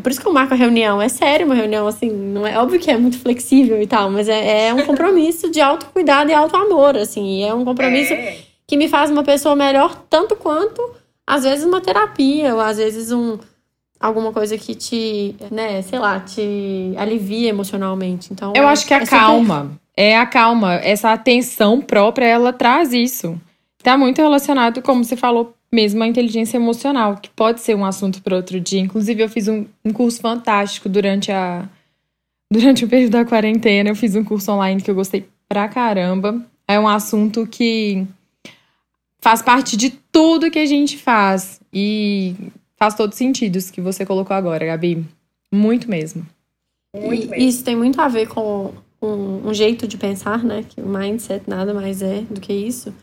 [0.03, 2.79] por isso que eu marco a reunião, é sério uma reunião assim, não é óbvio
[2.79, 6.97] que é muito flexível e tal, mas é, é um compromisso de autocuidado e autoamor,
[6.97, 10.79] assim, é um compromisso é que me faz uma pessoa melhor, tanto quanto,
[11.25, 13.39] às vezes, uma terapia, ou às vezes um
[13.99, 18.31] alguma coisa que te, né, sei lá, te alivia emocionalmente.
[18.31, 19.79] Então, eu é, acho que a é calma, super...
[19.97, 23.41] é a calma, essa atenção própria, ela traz isso.
[23.81, 28.21] Tá muito relacionado, como você falou, mesmo a inteligência emocional, que pode ser um assunto
[28.21, 28.81] para outro dia.
[28.81, 31.67] Inclusive, eu fiz um, um curso fantástico durante a
[32.51, 36.43] durante o período da quarentena, eu fiz um curso online que eu gostei pra caramba.
[36.67, 38.07] É um assunto que
[39.19, 41.59] faz parte de tudo que a gente faz.
[41.73, 42.35] E
[42.77, 45.05] faz todo sentido isso que você colocou agora, Gabi.
[45.53, 46.25] Muito mesmo.
[46.95, 47.35] Muito mesmo.
[47.35, 50.63] Isso tem muito a ver com um, um, jeito de pensar, né?
[50.67, 52.93] Que o mindset nada mais é do que isso.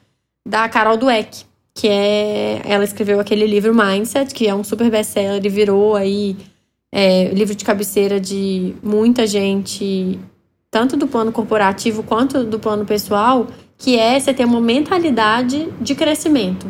[0.44, 2.62] Da Carol Dweck, que é.
[2.64, 6.36] Ela escreveu aquele livro Mindset, que é um super best-seller e virou aí
[6.92, 10.18] é, livro de cabeceira de muita gente,
[10.70, 13.46] tanto do plano corporativo quanto do plano pessoal
[13.78, 16.66] que é você ter uma mentalidade de crescimento.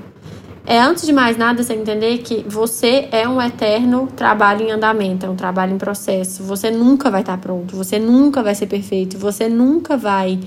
[0.69, 5.25] É antes de mais nada você entender que você é um eterno trabalho em andamento,
[5.25, 6.43] é um trabalho em processo.
[6.43, 10.41] Você nunca vai estar pronto, você nunca vai ser perfeito, você nunca vai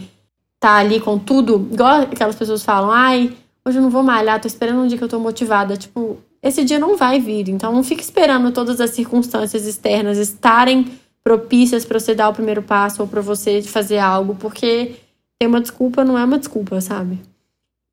[0.56, 3.32] estar ali com tudo, igual aquelas pessoas falam: "Ai,
[3.66, 5.78] hoje eu não vou malhar, tô esperando um dia que eu tô motivada".
[5.78, 7.48] Tipo, esse dia não vai vir.
[7.48, 10.86] Então não fique esperando todas as circunstâncias externas estarem
[11.24, 14.96] propícias para você dar o primeiro passo ou para você fazer algo, porque
[15.40, 17.20] ter uma desculpa não é uma desculpa, sabe?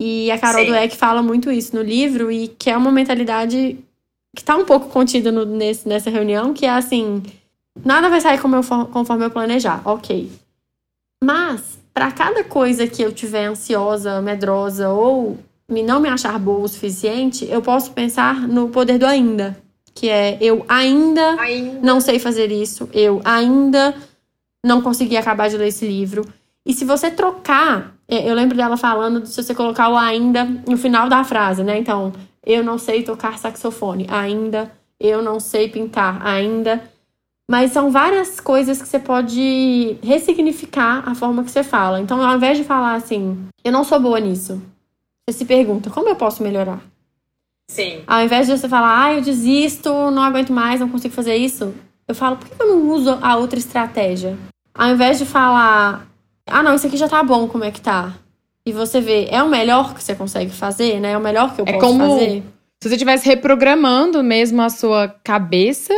[0.00, 0.70] E a Carol Sim.
[0.70, 3.78] Dweck fala muito isso no livro e que é uma mentalidade
[4.36, 7.22] que tá um pouco contida no, nesse, nessa reunião, que é assim,
[7.82, 10.30] nada vai sair como eu, conforme eu planejar, ok.
[11.24, 16.60] Mas, para cada coisa que eu tiver ansiosa, medrosa ou me não me achar boa
[16.60, 19.56] o suficiente, eu posso pensar no poder do ainda,
[19.94, 21.80] que é eu ainda, ainda.
[21.80, 23.94] não sei fazer isso, eu ainda
[24.64, 26.26] não consegui acabar de ler esse livro,
[26.66, 30.44] e se você trocar, é, eu lembro dela falando de se você colocar o ainda
[30.66, 31.78] no final da frase, né?
[31.78, 32.12] Então,
[32.44, 34.72] eu não sei tocar saxofone, ainda.
[34.98, 36.82] Eu não sei pintar, ainda.
[37.48, 42.00] Mas são várias coisas que você pode ressignificar a forma que você fala.
[42.00, 44.60] Então, ao invés de falar assim, eu não sou boa nisso,
[45.24, 46.80] você se pergunta, como eu posso melhorar?
[47.70, 48.02] Sim.
[48.06, 51.72] Ao invés de você falar, ah, eu desisto, não aguento mais, não consigo fazer isso,
[52.08, 54.36] eu falo, por que eu não uso a outra estratégia?
[54.74, 56.06] Ao invés de falar,
[56.46, 58.14] ah, não, isso aqui já tá bom, como é que tá?
[58.64, 61.12] E você vê, é o melhor que você consegue fazer, né?
[61.12, 62.42] É o melhor que eu é posso como fazer.
[62.82, 65.94] Se você estivesse reprogramando mesmo a sua cabeça,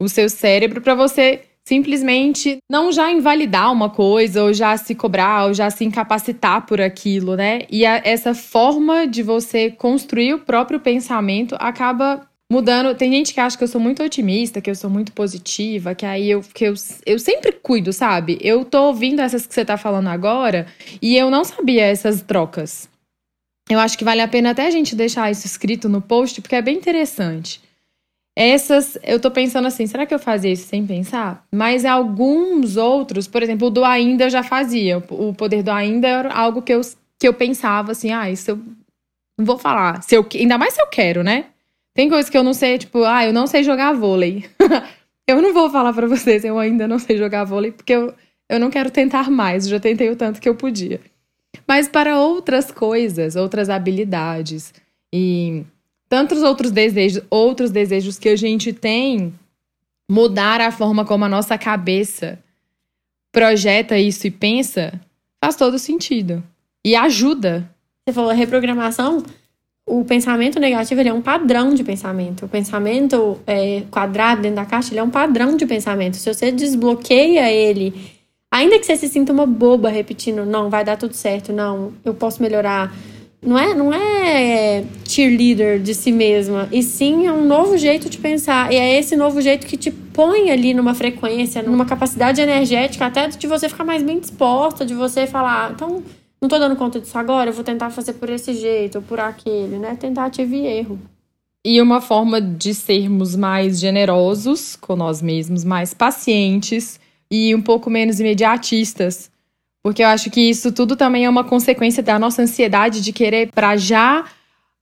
[0.00, 5.46] o seu cérebro, para você simplesmente não já invalidar uma coisa, ou já se cobrar,
[5.46, 7.62] ou já se incapacitar por aquilo, né?
[7.70, 12.94] E a, essa forma de você construir o próprio pensamento acaba mudando.
[12.94, 16.04] Tem gente que acha que eu sou muito otimista, que eu sou muito positiva, que
[16.04, 16.74] aí eu, que eu,
[17.06, 18.38] eu sempre cuido, sabe?
[18.42, 20.66] Eu tô ouvindo essas que você tá falando agora
[21.00, 22.88] e eu não sabia essas trocas.
[23.70, 26.54] Eu acho que vale a pena até a gente deixar isso escrito no post, porque
[26.54, 27.62] é bem interessante.
[28.36, 31.44] Essas, eu tô pensando assim, será que eu fazia isso sem pensar?
[31.50, 34.98] Mas alguns outros, por exemplo, o do ainda eu já fazia.
[34.98, 36.80] O poder do ainda era algo que eu,
[37.18, 38.56] que eu pensava assim, ah, isso eu
[39.38, 40.02] não vou falar.
[40.02, 41.46] Se eu, ainda mais se eu quero, né?
[41.94, 44.44] Tem coisas que eu não sei, tipo, ah, eu não sei jogar vôlei.
[45.28, 48.14] eu não vou falar para vocês, eu ainda não sei jogar vôlei, porque eu,
[48.48, 51.00] eu não quero tentar mais, já tentei o tanto que eu podia.
[51.66, 54.72] Mas para outras coisas, outras habilidades
[55.12, 55.64] e
[56.08, 59.32] tantos outros desejos, outros desejos que a gente tem,
[60.10, 62.38] mudar a forma como a nossa cabeça
[63.32, 65.00] projeta isso e pensa,
[65.42, 66.42] faz todo sentido.
[66.84, 67.70] E ajuda.
[68.06, 69.22] Você falou reprogramação,
[69.86, 72.46] o pensamento negativo ele é um padrão de pensamento.
[72.46, 76.16] O pensamento é, quadrado dentro da caixa ele é um padrão de pensamento.
[76.16, 77.92] Se você desbloqueia ele,
[78.50, 82.14] ainda que você se sinta uma boba repetindo, não, vai dar tudo certo, não, eu
[82.14, 82.94] posso melhorar.
[83.44, 88.16] Não é, não é cheerleader de si mesma, e sim é um novo jeito de
[88.18, 88.72] pensar.
[88.72, 93.26] E é esse novo jeito que te põe ali numa frequência, numa capacidade energética, até
[93.26, 96.04] de você ficar mais bem disposta, de você falar, então
[96.42, 99.20] não tô dando conta disso agora, eu vou tentar fazer por esse jeito ou por
[99.20, 99.94] aquele, né?
[99.94, 100.98] Tentativa e erro.
[101.64, 106.98] E uma forma de sermos mais generosos com nós mesmos, mais pacientes
[107.30, 109.30] e um pouco menos imediatistas.
[109.84, 113.52] Porque eu acho que isso tudo também é uma consequência da nossa ansiedade de querer
[113.52, 114.24] para já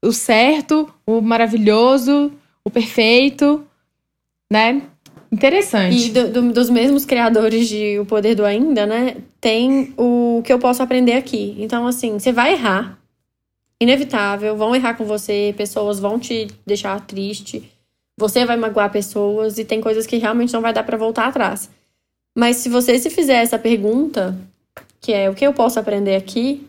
[0.03, 2.33] o certo, o maravilhoso,
[2.65, 3.67] o perfeito,
[4.51, 4.81] né?
[5.33, 6.09] Interessante.
[6.09, 9.17] E do, do, dos mesmos criadores de O Poder do Ainda, né?
[9.41, 11.55] Tem o que eu posso aprender aqui.
[11.59, 12.99] Então, assim, você vai errar.
[13.81, 14.57] Inevitável.
[14.57, 15.55] Vão errar com você.
[15.57, 17.71] Pessoas vão te deixar triste.
[18.19, 19.57] Você vai magoar pessoas.
[19.59, 21.71] E tem coisas que realmente não vai dar para voltar atrás.
[22.37, 24.37] Mas se você se fizer essa pergunta,
[25.01, 26.67] que é o que eu posso aprender aqui,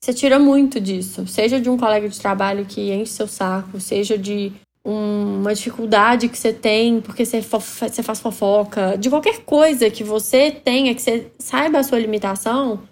[0.00, 1.26] você tira muito disso.
[1.28, 4.52] Seja de um colega de trabalho que enche seu saco, seja de
[4.84, 10.50] uma dificuldade que você tem porque você, você faz fofoca, de qualquer coisa que você
[10.50, 12.82] tenha, que você saiba a sua limitação,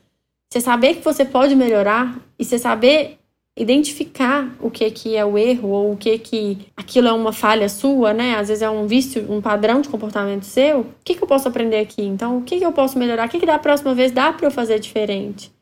[0.53, 3.19] você saber que você pode melhorar e você saber
[3.57, 7.69] identificar o que que é o erro ou o que que aquilo é uma falha
[7.69, 8.37] sua, né?
[8.37, 10.81] Às vezes é um vício, um padrão de comportamento seu.
[10.81, 12.03] O que que eu posso aprender aqui?
[12.03, 13.27] Então, o que que eu posso melhorar?
[13.27, 15.53] O que que da próxima vez dá para eu fazer diferente?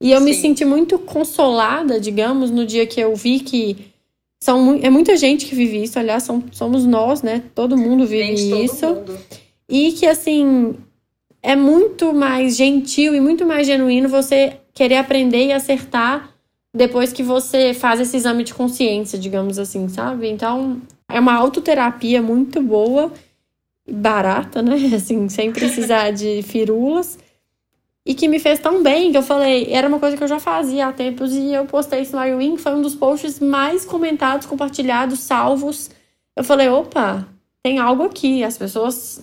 [0.00, 0.24] E eu Sim.
[0.24, 3.92] me senti muito consolada, digamos, no dia que eu vi que
[4.40, 7.42] são, é muita gente que vive isso, aliás, são, somos nós, né?
[7.54, 8.86] Todo mundo vive gente, isso.
[8.86, 9.18] Mundo.
[9.68, 10.76] E que, assim,
[11.42, 16.30] é muito mais gentil e muito mais genuíno você querer aprender e acertar
[16.74, 20.28] depois que você faz esse exame de consciência, digamos assim, sabe?
[20.28, 23.12] Então, é uma autoterapia muito boa,
[23.90, 24.76] barata, né?
[24.94, 27.18] Assim, sem precisar de firulas
[28.08, 30.40] e que me fez tão bem que eu falei, era uma coisa que eu já
[30.40, 34.46] fazia há tempos e eu postei isso lá e foi um dos posts mais comentados,
[34.46, 35.90] compartilhados, salvos.
[36.34, 37.28] Eu falei, opa,
[37.62, 39.22] tem algo aqui, as pessoas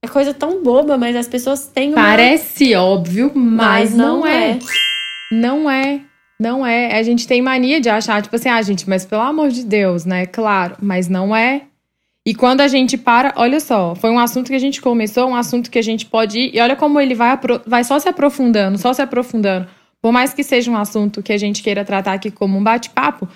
[0.00, 2.02] é coisa tão boba, mas as pessoas têm uma...
[2.02, 4.50] Parece óbvio, mas, mas não, não é.
[4.52, 4.58] é.
[5.30, 6.00] Não é.
[6.40, 6.98] Não é.
[6.98, 10.06] A gente tem mania de achar, tipo assim, ah, gente, mas pelo amor de Deus,
[10.06, 10.24] né?
[10.24, 11.64] Claro, mas não é.
[12.24, 15.34] E quando a gente para, olha só, foi um assunto que a gente começou, um
[15.34, 18.78] assunto que a gente pode ir, e olha como ele vai, vai só se aprofundando,
[18.78, 19.66] só se aprofundando.
[20.00, 23.28] Por mais que seja um assunto que a gente queira tratar aqui como um bate-papo,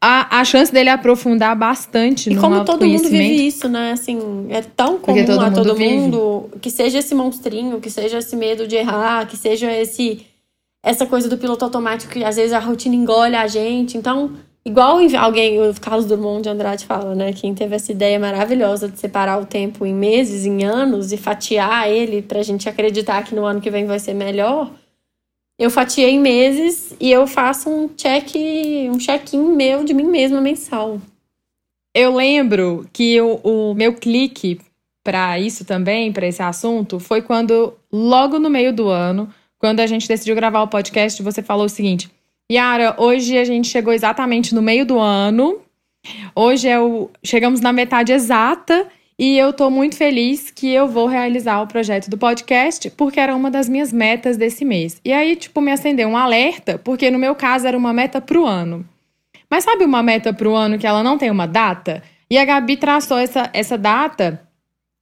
[0.00, 3.92] a, a chance dele aprofundar bastante e no como todo mundo vive isso, né?
[3.92, 8.36] Assim, é tão comum todo a todo mundo que seja esse monstrinho, que seja esse
[8.36, 10.26] medo de errar, que seja esse
[10.84, 13.96] essa coisa do piloto automático que às vezes a rotina engole a gente.
[13.96, 14.32] Então,
[14.64, 17.32] Igual alguém, o Carlos Drummond de Andrade fala, né?
[17.32, 21.90] Quem teve essa ideia maravilhosa de separar o tempo em meses, em anos e fatiar
[21.90, 24.70] ele pra gente acreditar que no ano que vem vai ser melhor.
[25.58, 28.36] Eu fatiei em meses e eu faço um check,
[28.88, 31.00] um check-in meu de mim mesma mensal.
[31.92, 34.60] Eu lembro que o, o meu clique
[35.04, 39.86] para isso também, para esse assunto, foi quando, logo no meio do ano, quando a
[39.88, 42.08] gente decidiu gravar o podcast, você falou o seguinte
[42.52, 45.62] Yara, hoje a gente chegou exatamente no meio do ano.
[46.36, 48.88] Hoje é o, chegamos na metade exata
[49.18, 53.34] e eu tô muito feliz que eu vou realizar o projeto do podcast, porque era
[53.34, 55.00] uma das minhas metas desse mês.
[55.02, 58.44] E aí, tipo, me acendeu um alerta, porque no meu caso era uma meta pro
[58.44, 58.86] ano.
[59.48, 62.02] Mas sabe uma meta pro ano que ela não tem uma data?
[62.30, 64.46] E a Gabi traçou essa, essa data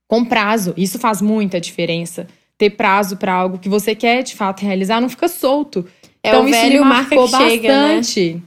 [0.07, 0.73] com prazo.
[0.77, 2.29] Isso faz muita diferença.
[2.57, 5.85] Ter prazo para algo que você quer de fato realizar não fica solto.
[6.23, 7.51] É então, o velho isso me marcou bastante.
[7.51, 8.43] Chega, né?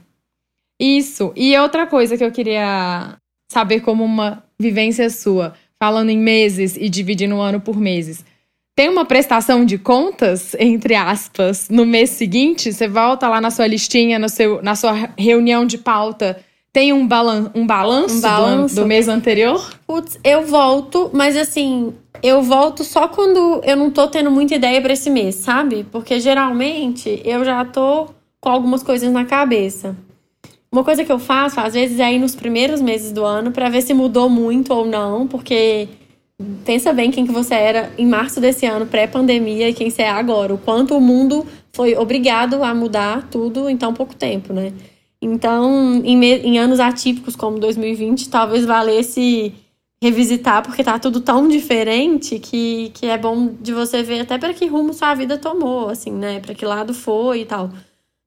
[0.80, 1.32] Isso.
[1.36, 3.16] E outra coisa que eu queria
[3.50, 8.24] saber como uma vivência sua, falando em meses e dividindo o ano por meses.
[8.76, 12.72] Tem uma prestação de contas, entre aspas, no mês seguinte?
[12.72, 16.42] Você volta lá na sua listinha, no seu, na sua reunião de pauta
[16.74, 18.74] tem um, balan um balanço, um balanço.
[18.74, 19.72] Do, do, mês anterior?
[19.86, 24.82] Putz, eu volto, mas assim, eu volto só quando eu não tô tendo muita ideia
[24.82, 25.86] para esse mês, sabe?
[25.92, 28.08] Porque geralmente eu já tô
[28.40, 29.96] com algumas coisas na cabeça.
[30.70, 33.68] Uma coisa que eu faço, às vezes, é ir nos primeiros meses do ano para
[33.68, 35.86] ver se mudou muito ou não, porque
[36.64, 40.10] pensa bem quem que você era em março desse ano, pré-pandemia, e quem você é
[40.10, 40.52] agora.
[40.52, 44.72] O quanto o mundo foi obrigado a mudar tudo em tão pouco tempo, né?
[45.24, 49.54] Então, em, em anos atípicos como 2020, talvez valesse
[50.02, 54.52] revisitar, porque tá tudo tão diferente que, que é bom de você ver até para
[54.52, 56.40] que rumo sua vida tomou, assim, né?
[56.40, 57.70] Para que lado foi e tal.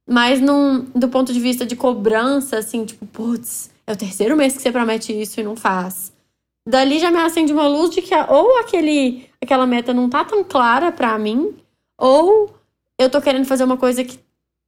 [0.10, 4.56] Mas num, do ponto de vista de cobrança, assim, tipo, putz, é o terceiro mês
[4.56, 6.12] que você promete isso e não faz.
[6.68, 10.44] Dali já me acende uma luz de que ou aquele, aquela meta não tá tão
[10.44, 11.54] clara para mim,
[11.96, 12.56] ou
[12.98, 14.18] eu tô querendo fazer uma coisa que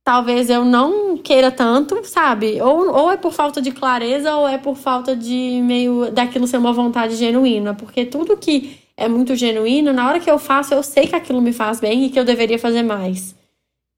[0.09, 2.59] talvez eu não queira tanto, sabe?
[2.59, 6.57] Ou, ou é por falta de clareza, ou é por falta de meio daquilo ser
[6.57, 7.75] uma vontade genuína.
[7.75, 11.39] Porque tudo que é muito genuíno, na hora que eu faço, eu sei que aquilo
[11.39, 13.35] me faz bem e que eu deveria fazer mais.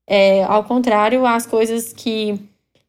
[0.05, 2.37] É, ao contrário, as coisas que.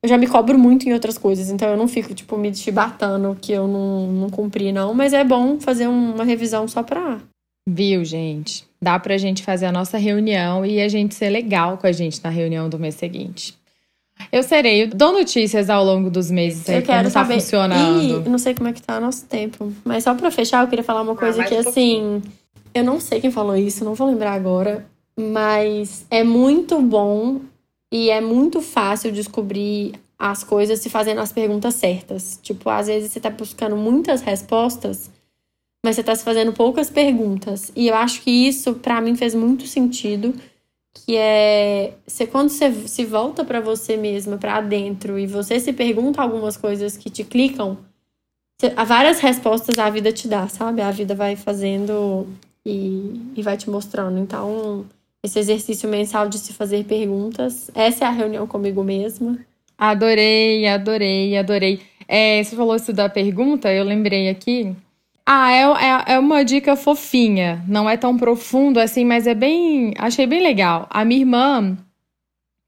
[0.02, 3.38] Eu já me cobro muito em outras coisas, então eu não fico, tipo, me chibatando
[3.40, 4.94] que eu não, não cumpri, não.
[4.94, 7.20] Mas é bom fazer uma revisão só pra.
[7.66, 8.64] Viu, gente?
[8.82, 12.20] dá pra gente fazer a nossa reunião e a gente ser legal com a gente
[12.22, 13.54] na reunião do mês seguinte.
[14.32, 14.82] Eu serei.
[14.82, 17.34] Eu dou notícias ao longo dos meses aí, eu quero como tá saber.
[17.34, 18.26] funcionando.
[18.26, 19.72] E não sei como é que tá o nosso tempo.
[19.84, 22.22] Mas só pra fechar, eu queria falar uma coisa mais que, um assim.
[22.74, 24.84] Eu não sei quem falou isso, não vou lembrar agora.
[25.16, 27.40] Mas é muito bom
[27.92, 32.40] e é muito fácil descobrir as coisas se fazendo as perguntas certas.
[32.42, 35.10] Tipo, às vezes você tá buscando muitas respostas,
[35.84, 37.72] mas você tá se fazendo poucas perguntas.
[37.74, 40.34] E eu acho que isso, pra mim, fez muito sentido.
[40.94, 45.72] Que é você, quando você se volta pra você mesma, pra dentro, e você se
[45.72, 47.78] pergunta algumas coisas que te clicam,
[48.60, 50.82] você- várias respostas a vida te dá, sabe?
[50.82, 52.26] A vida vai fazendo
[52.64, 54.18] e, e vai te mostrando.
[54.18, 54.84] Então,
[55.24, 59.38] esse exercício mensal de se fazer perguntas, essa é a reunião comigo mesma.
[59.78, 61.80] Adorei, adorei, adorei.
[62.06, 64.76] É, você falou isso da pergunta, eu lembrei aqui.
[65.24, 67.64] Ah, é, é, é uma dica fofinha.
[67.68, 69.94] Não é tão profundo assim, mas é bem.
[69.98, 70.86] Achei bem legal.
[70.90, 71.76] A minha irmã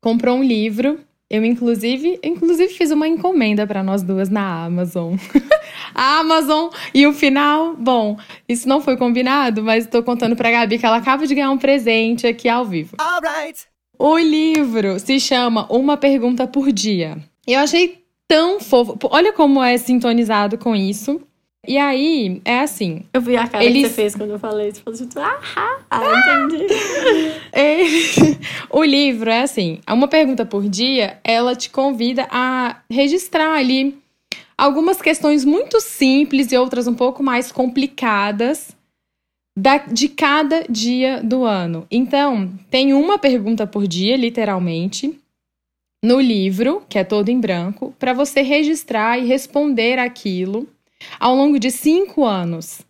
[0.01, 1.01] comprou um livro.
[1.29, 5.17] Eu, inclusive, inclusive fiz uma encomenda para nós duas na Amazon.
[5.95, 8.17] A Amazon e o final, bom,
[8.49, 11.59] isso não foi combinado, mas estou contando pra Gabi que ela acaba de ganhar um
[11.59, 12.97] presente aqui ao vivo.
[12.99, 13.67] Alright.
[13.99, 17.17] O livro se chama Uma Pergunta por Dia.
[17.47, 18.99] Eu achei tão fofo.
[19.05, 21.21] Olha como é sintonizado com isso.
[21.67, 23.03] E aí, é assim.
[23.13, 24.73] Eu vi a cara Eles- que você fez quando eu falei.
[24.73, 25.41] Você falou tipo, ah,
[25.91, 26.67] ah, entendi.
[28.71, 33.97] o livro é assim: uma pergunta por dia, ela te convida a registrar ali
[34.57, 38.75] algumas questões muito simples e outras um pouco mais complicadas
[39.57, 41.87] da- de cada dia do ano.
[41.91, 45.19] Então, tem uma pergunta por dia, literalmente,
[46.05, 50.69] no livro, que é todo em branco, para você registrar e responder aquilo
[51.19, 52.83] ao longo de cinco anos.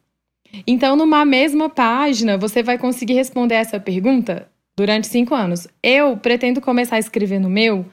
[0.66, 5.66] Então, numa mesma página, você vai conseguir responder essa pergunta durante cinco anos.
[5.82, 7.86] Eu pretendo começar a escrever no meu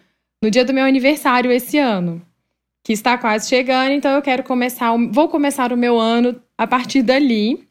[0.43, 2.19] no dia do meu aniversário esse ano,
[2.83, 7.03] que está quase chegando, então eu quero começar, vou começar o meu ano a partir
[7.03, 7.67] dali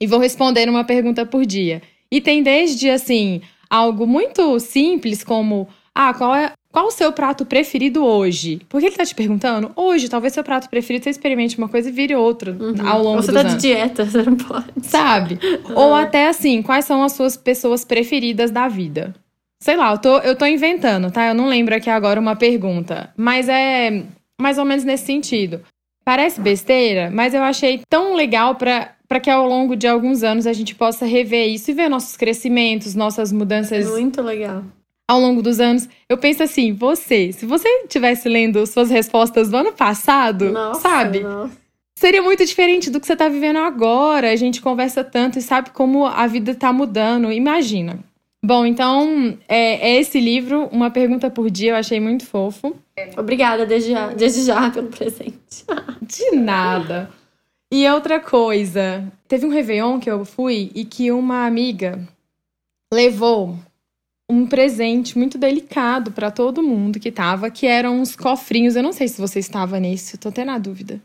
[0.00, 1.82] e vou responder uma pergunta por dia.
[2.10, 7.44] E tem desde assim, algo muito simples como: "Ah, qual é qual o seu prato
[7.46, 9.70] preferido hoje?" Por que ele tá te perguntando?
[9.76, 12.56] Hoje, talvez seu prato preferido você experimente uma coisa e vire outra
[12.86, 13.62] ao longo Ou você tá de anos.
[13.62, 14.66] dieta, você não pode.
[14.82, 15.38] Sabe?
[15.74, 19.14] Ou até assim, quais são as suas pessoas preferidas da vida?
[19.60, 21.26] Sei lá, eu tô, eu tô inventando, tá?
[21.26, 23.12] Eu não lembro aqui agora uma pergunta.
[23.16, 24.04] Mas é
[24.40, 25.60] mais ou menos nesse sentido.
[26.04, 30.46] Parece besteira, mas eu achei tão legal pra, pra que ao longo de alguns anos
[30.46, 34.62] a gente possa rever isso e ver nossos crescimentos, nossas mudanças Muito legal.
[35.08, 35.88] Ao longo dos anos.
[36.06, 41.20] Eu penso assim, você, se você estivesse lendo suas respostas do ano passado, Nossa, sabe?
[41.20, 41.56] nossa.
[41.96, 44.30] Seria muito diferente do que você tá vivendo agora.
[44.30, 47.32] A gente conversa tanto e sabe como a vida tá mudando.
[47.32, 47.98] Imagina.
[48.44, 52.76] Bom, então, é, é esse livro, Uma Pergunta por Dia, eu achei muito fofo.
[53.16, 55.64] Obrigada desde já, desde já pelo presente.
[56.00, 57.10] De nada.
[57.72, 61.98] E outra coisa, teve um Réveillon que eu fui e que uma amiga
[62.94, 63.58] levou
[64.28, 68.76] um presente muito delicado pra todo mundo que tava, que eram uns cofrinhos.
[68.76, 71.00] Eu não sei se você estava eu tô até na dúvida.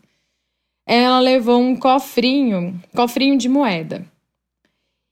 [0.86, 4.06] Ela levou um cofrinho, cofrinho de moeda.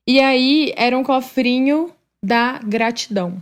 [0.05, 1.91] E aí era um cofrinho
[2.23, 3.41] da gratidão.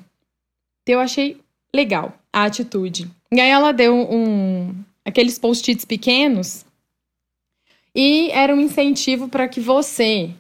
[0.86, 1.40] Eu achei
[1.74, 3.10] legal a atitude.
[3.32, 6.66] E aí ela deu um aqueles post-its pequenos
[7.96, 10.32] e era um incentivo para que você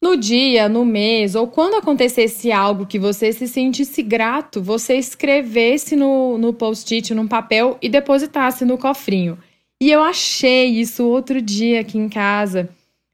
[0.00, 5.96] no dia, no mês ou quando acontecesse algo que você se sentisse grato, você escrevesse
[5.96, 9.38] no, no post-it, num papel e depositasse no cofrinho.
[9.80, 12.68] E eu achei isso outro dia aqui em casa.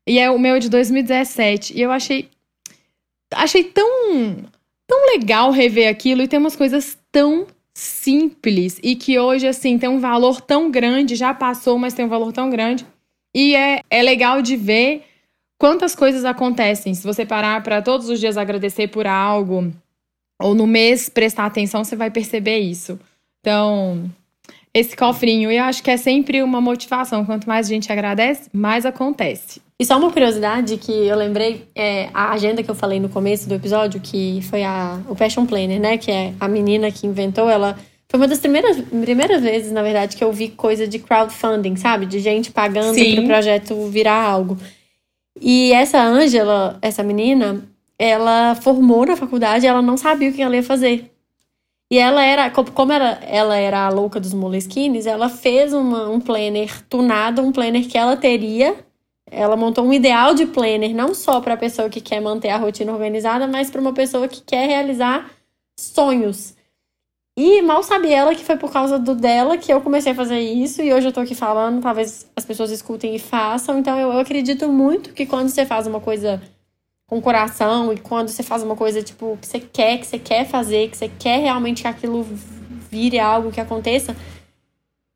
[0.07, 1.76] E é o meu de 2017.
[1.76, 2.28] E eu achei.
[3.32, 4.37] Achei tão.
[4.87, 9.89] tão legal rever aquilo e tem umas coisas tão simples e que hoje, assim, tem
[9.89, 12.87] um valor tão grande, já passou, mas tem um valor tão grande.
[13.35, 15.03] E é, é legal de ver
[15.65, 16.93] quantas coisas acontecem.
[16.93, 19.73] Se você parar para todos os dias agradecer por algo,
[20.39, 23.01] ou no mês prestar atenção, você vai perceber isso.
[23.41, 24.05] Então,
[24.75, 27.25] esse cofrinho, eu acho que é sempre uma motivação.
[27.25, 29.62] Quanto mais a gente agradece, mais acontece.
[29.81, 33.49] E só uma curiosidade que eu lembrei, é a agenda que eu falei no começo
[33.49, 35.97] do episódio, que foi a, o Passion Planner, né?
[35.97, 37.75] Que é a menina que inventou, ela.
[38.11, 42.05] Foi uma das primeiras, primeiras vezes, na verdade, que eu vi coisa de crowdfunding, sabe?
[42.05, 44.59] De gente pagando para o projeto virar algo.
[45.45, 47.69] E essa Ângela, essa menina,
[47.99, 51.13] ela formou na faculdade ela não sabia o que ela ia fazer.
[51.93, 56.09] E ela era, co- como era, ela era a louca dos Moleskines, ela fez uma,
[56.11, 58.77] um planner tunado, um planner que ela teria.
[59.31, 62.59] Ela montou um ideal de planner, não só para a pessoa que quer manter a
[62.59, 65.31] rotina organizada, mas para uma pessoa que quer realizar
[65.79, 66.57] sonhos.
[67.37, 70.39] E mal sabe ela que foi por causa do dela que eu comecei a fazer
[70.39, 73.78] isso e hoje eu tô aqui falando, talvez as pessoas escutem e façam.
[73.78, 76.41] Então eu, eu acredito muito que quando você faz uma coisa
[77.09, 80.47] com coração e quando você faz uma coisa tipo que você quer, que você quer
[80.47, 82.24] fazer, que você quer realmente que aquilo
[82.89, 84.16] vire algo que aconteça,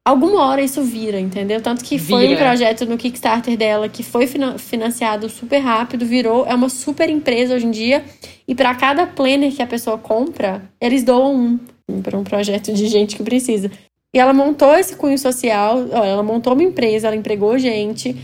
[0.05, 1.63] alguma hora isso vira, entendeu?
[1.63, 2.35] Tanto que foi vira.
[2.35, 4.27] um projeto no Kickstarter dela que foi
[4.59, 8.05] financiado super rápido, virou, é uma super empresa hoje em dia.
[8.47, 11.59] E para cada planner que a pessoa compra, eles doam um
[12.03, 13.71] para um projeto de gente que precisa.
[14.15, 18.17] E ela montou esse cunho social, ela montou uma empresa, ela empregou gente,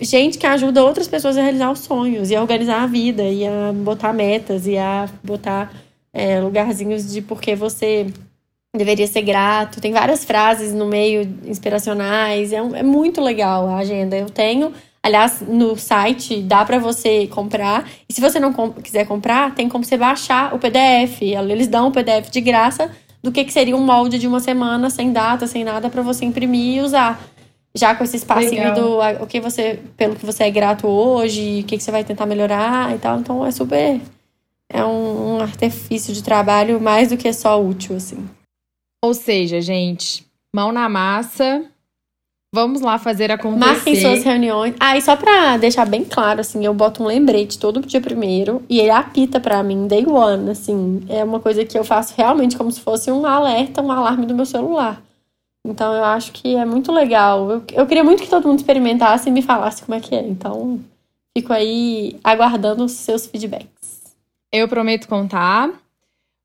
[0.00, 3.46] gente que ajuda outras pessoas a realizar os sonhos e a organizar a vida e
[3.46, 5.72] a botar metas e a botar
[6.12, 8.06] é, lugarzinhos de porque você
[8.76, 9.80] deveria ser grato.
[9.80, 12.52] Tem várias frases no meio inspiracionais.
[12.52, 14.16] É, é muito legal a agenda.
[14.16, 14.72] Eu tenho.
[15.00, 17.88] Aliás, no site dá para você comprar.
[18.08, 21.22] E se você não comp quiser comprar, tem como você baixar o PDF.
[21.22, 22.90] Eles dão o PDF de graça
[23.22, 26.24] do que, que seria um molde de uma semana, sem data, sem nada, para você
[26.24, 27.20] imprimir e usar.
[27.74, 28.74] Já com esse espacinho Legal.
[28.74, 32.02] do o que você, pelo que você é grato hoje, o que, que você vai
[32.02, 33.18] tentar melhorar e tal.
[33.20, 34.00] Então é super.
[34.68, 38.28] É um, um artifício de trabalho mais do que só útil, assim.
[39.02, 41.64] Ou seja, gente, mão na massa.
[42.54, 43.58] Vamos lá fazer acontecer.
[43.58, 44.74] Marquem suas reuniões.
[44.80, 48.62] Ah, e só pra deixar bem claro, assim, eu boto um lembrete todo dia primeiro
[48.70, 51.04] e ele apita pra mim, day one, assim.
[51.08, 54.34] É uma coisa que eu faço realmente como se fosse um alerta, um alarme do
[54.34, 55.02] meu celular.
[55.66, 57.50] Então eu acho que é muito legal.
[57.50, 60.26] Eu, eu queria muito que todo mundo experimentasse e me falasse como é que é.
[60.26, 60.80] Então,
[61.36, 64.14] fico aí aguardando os seus feedbacks.
[64.50, 65.70] Eu prometo contar.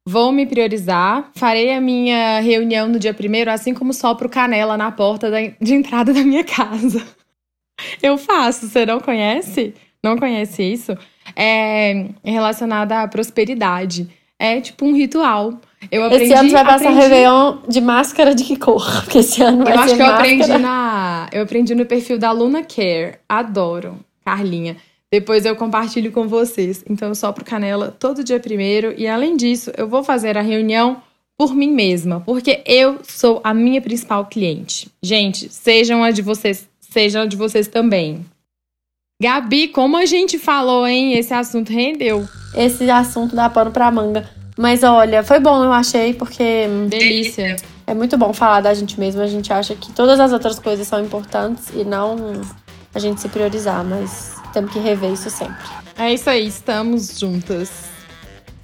[0.08, 1.32] Vou me priorizar.
[1.36, 5.30] Farei a minha reunião no dia primeiro, assim como sopro canela na porta
[5.62, 7.06] de entrada da minha casa.
[8.02, 8.68] Eu faço.
[8.68, 9.74] Você não conhece?
[10.04, 10.98] Não conhece isso?
[11.36, 14.10] É relacionado à prosperidade.
[14.38, 15.54] É tipo um ritual.
[15.90, 17.02] Eu aprendi, esse ano vai passar aprendi...
[17.02, 18.84] Réveillon de máscara de que cor?
[19.04, 21.30] Porque esse ano vai Eu acho que eu aprendi na.
[21.32, 23.20] Eu aprendi no perfil da Luna Care.
[23.28, 23.98] Adoro.
[24.26, 24.76] Carlinha.
[25.14, 26.84] Depois eu compartilho com vocês.
[26.90, 28.96] Então eu sopro canela todo dia primeiro.
[28.98, 31.04] E além disso, eu vou fazer a reunião
[31.38, 34.90] por mim mesma, porque eu sou a minha principal cliente.
[35.04, 38.26] Gente, sejam a de vocês, sejam a de vocês também.
[39.22, 41.14] Gabi, como a gente falou, hein?
[41.14, 42.28] Esse assunto rendeu.
[42.56, 44.28] Esse assunto dá pano pra manga.
[44.58, 46.66] Mas olha, foi bom, eu achei, porque.
[46.90, 47.58] Delícia.
[47.86, 49.22] É muito bom falar da gente mesmo.
[49.22, 52.42] A gente acha que todas as outras coisas são importantes e não
[52.96, 55.66] a gente se priorizar, mas temos que rever isso sempre.
[55.98, 57.72] É isso aí, estamos juntas.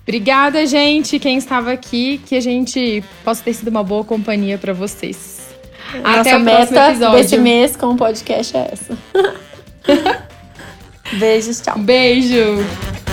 [0.03, 4.73] Obrigada, gente, quem estava aqui, que a gente possa ter sido uma boa companhia para
[4.73, 5.49] vocês.
[6.03, 7.17] Nossa Até o meta episódio.
[7.17, 8.97] desse mês com o podcast é essa.
[11.17, 11.77] Beijos, tchau.
[11.79, 13.08] Beijo.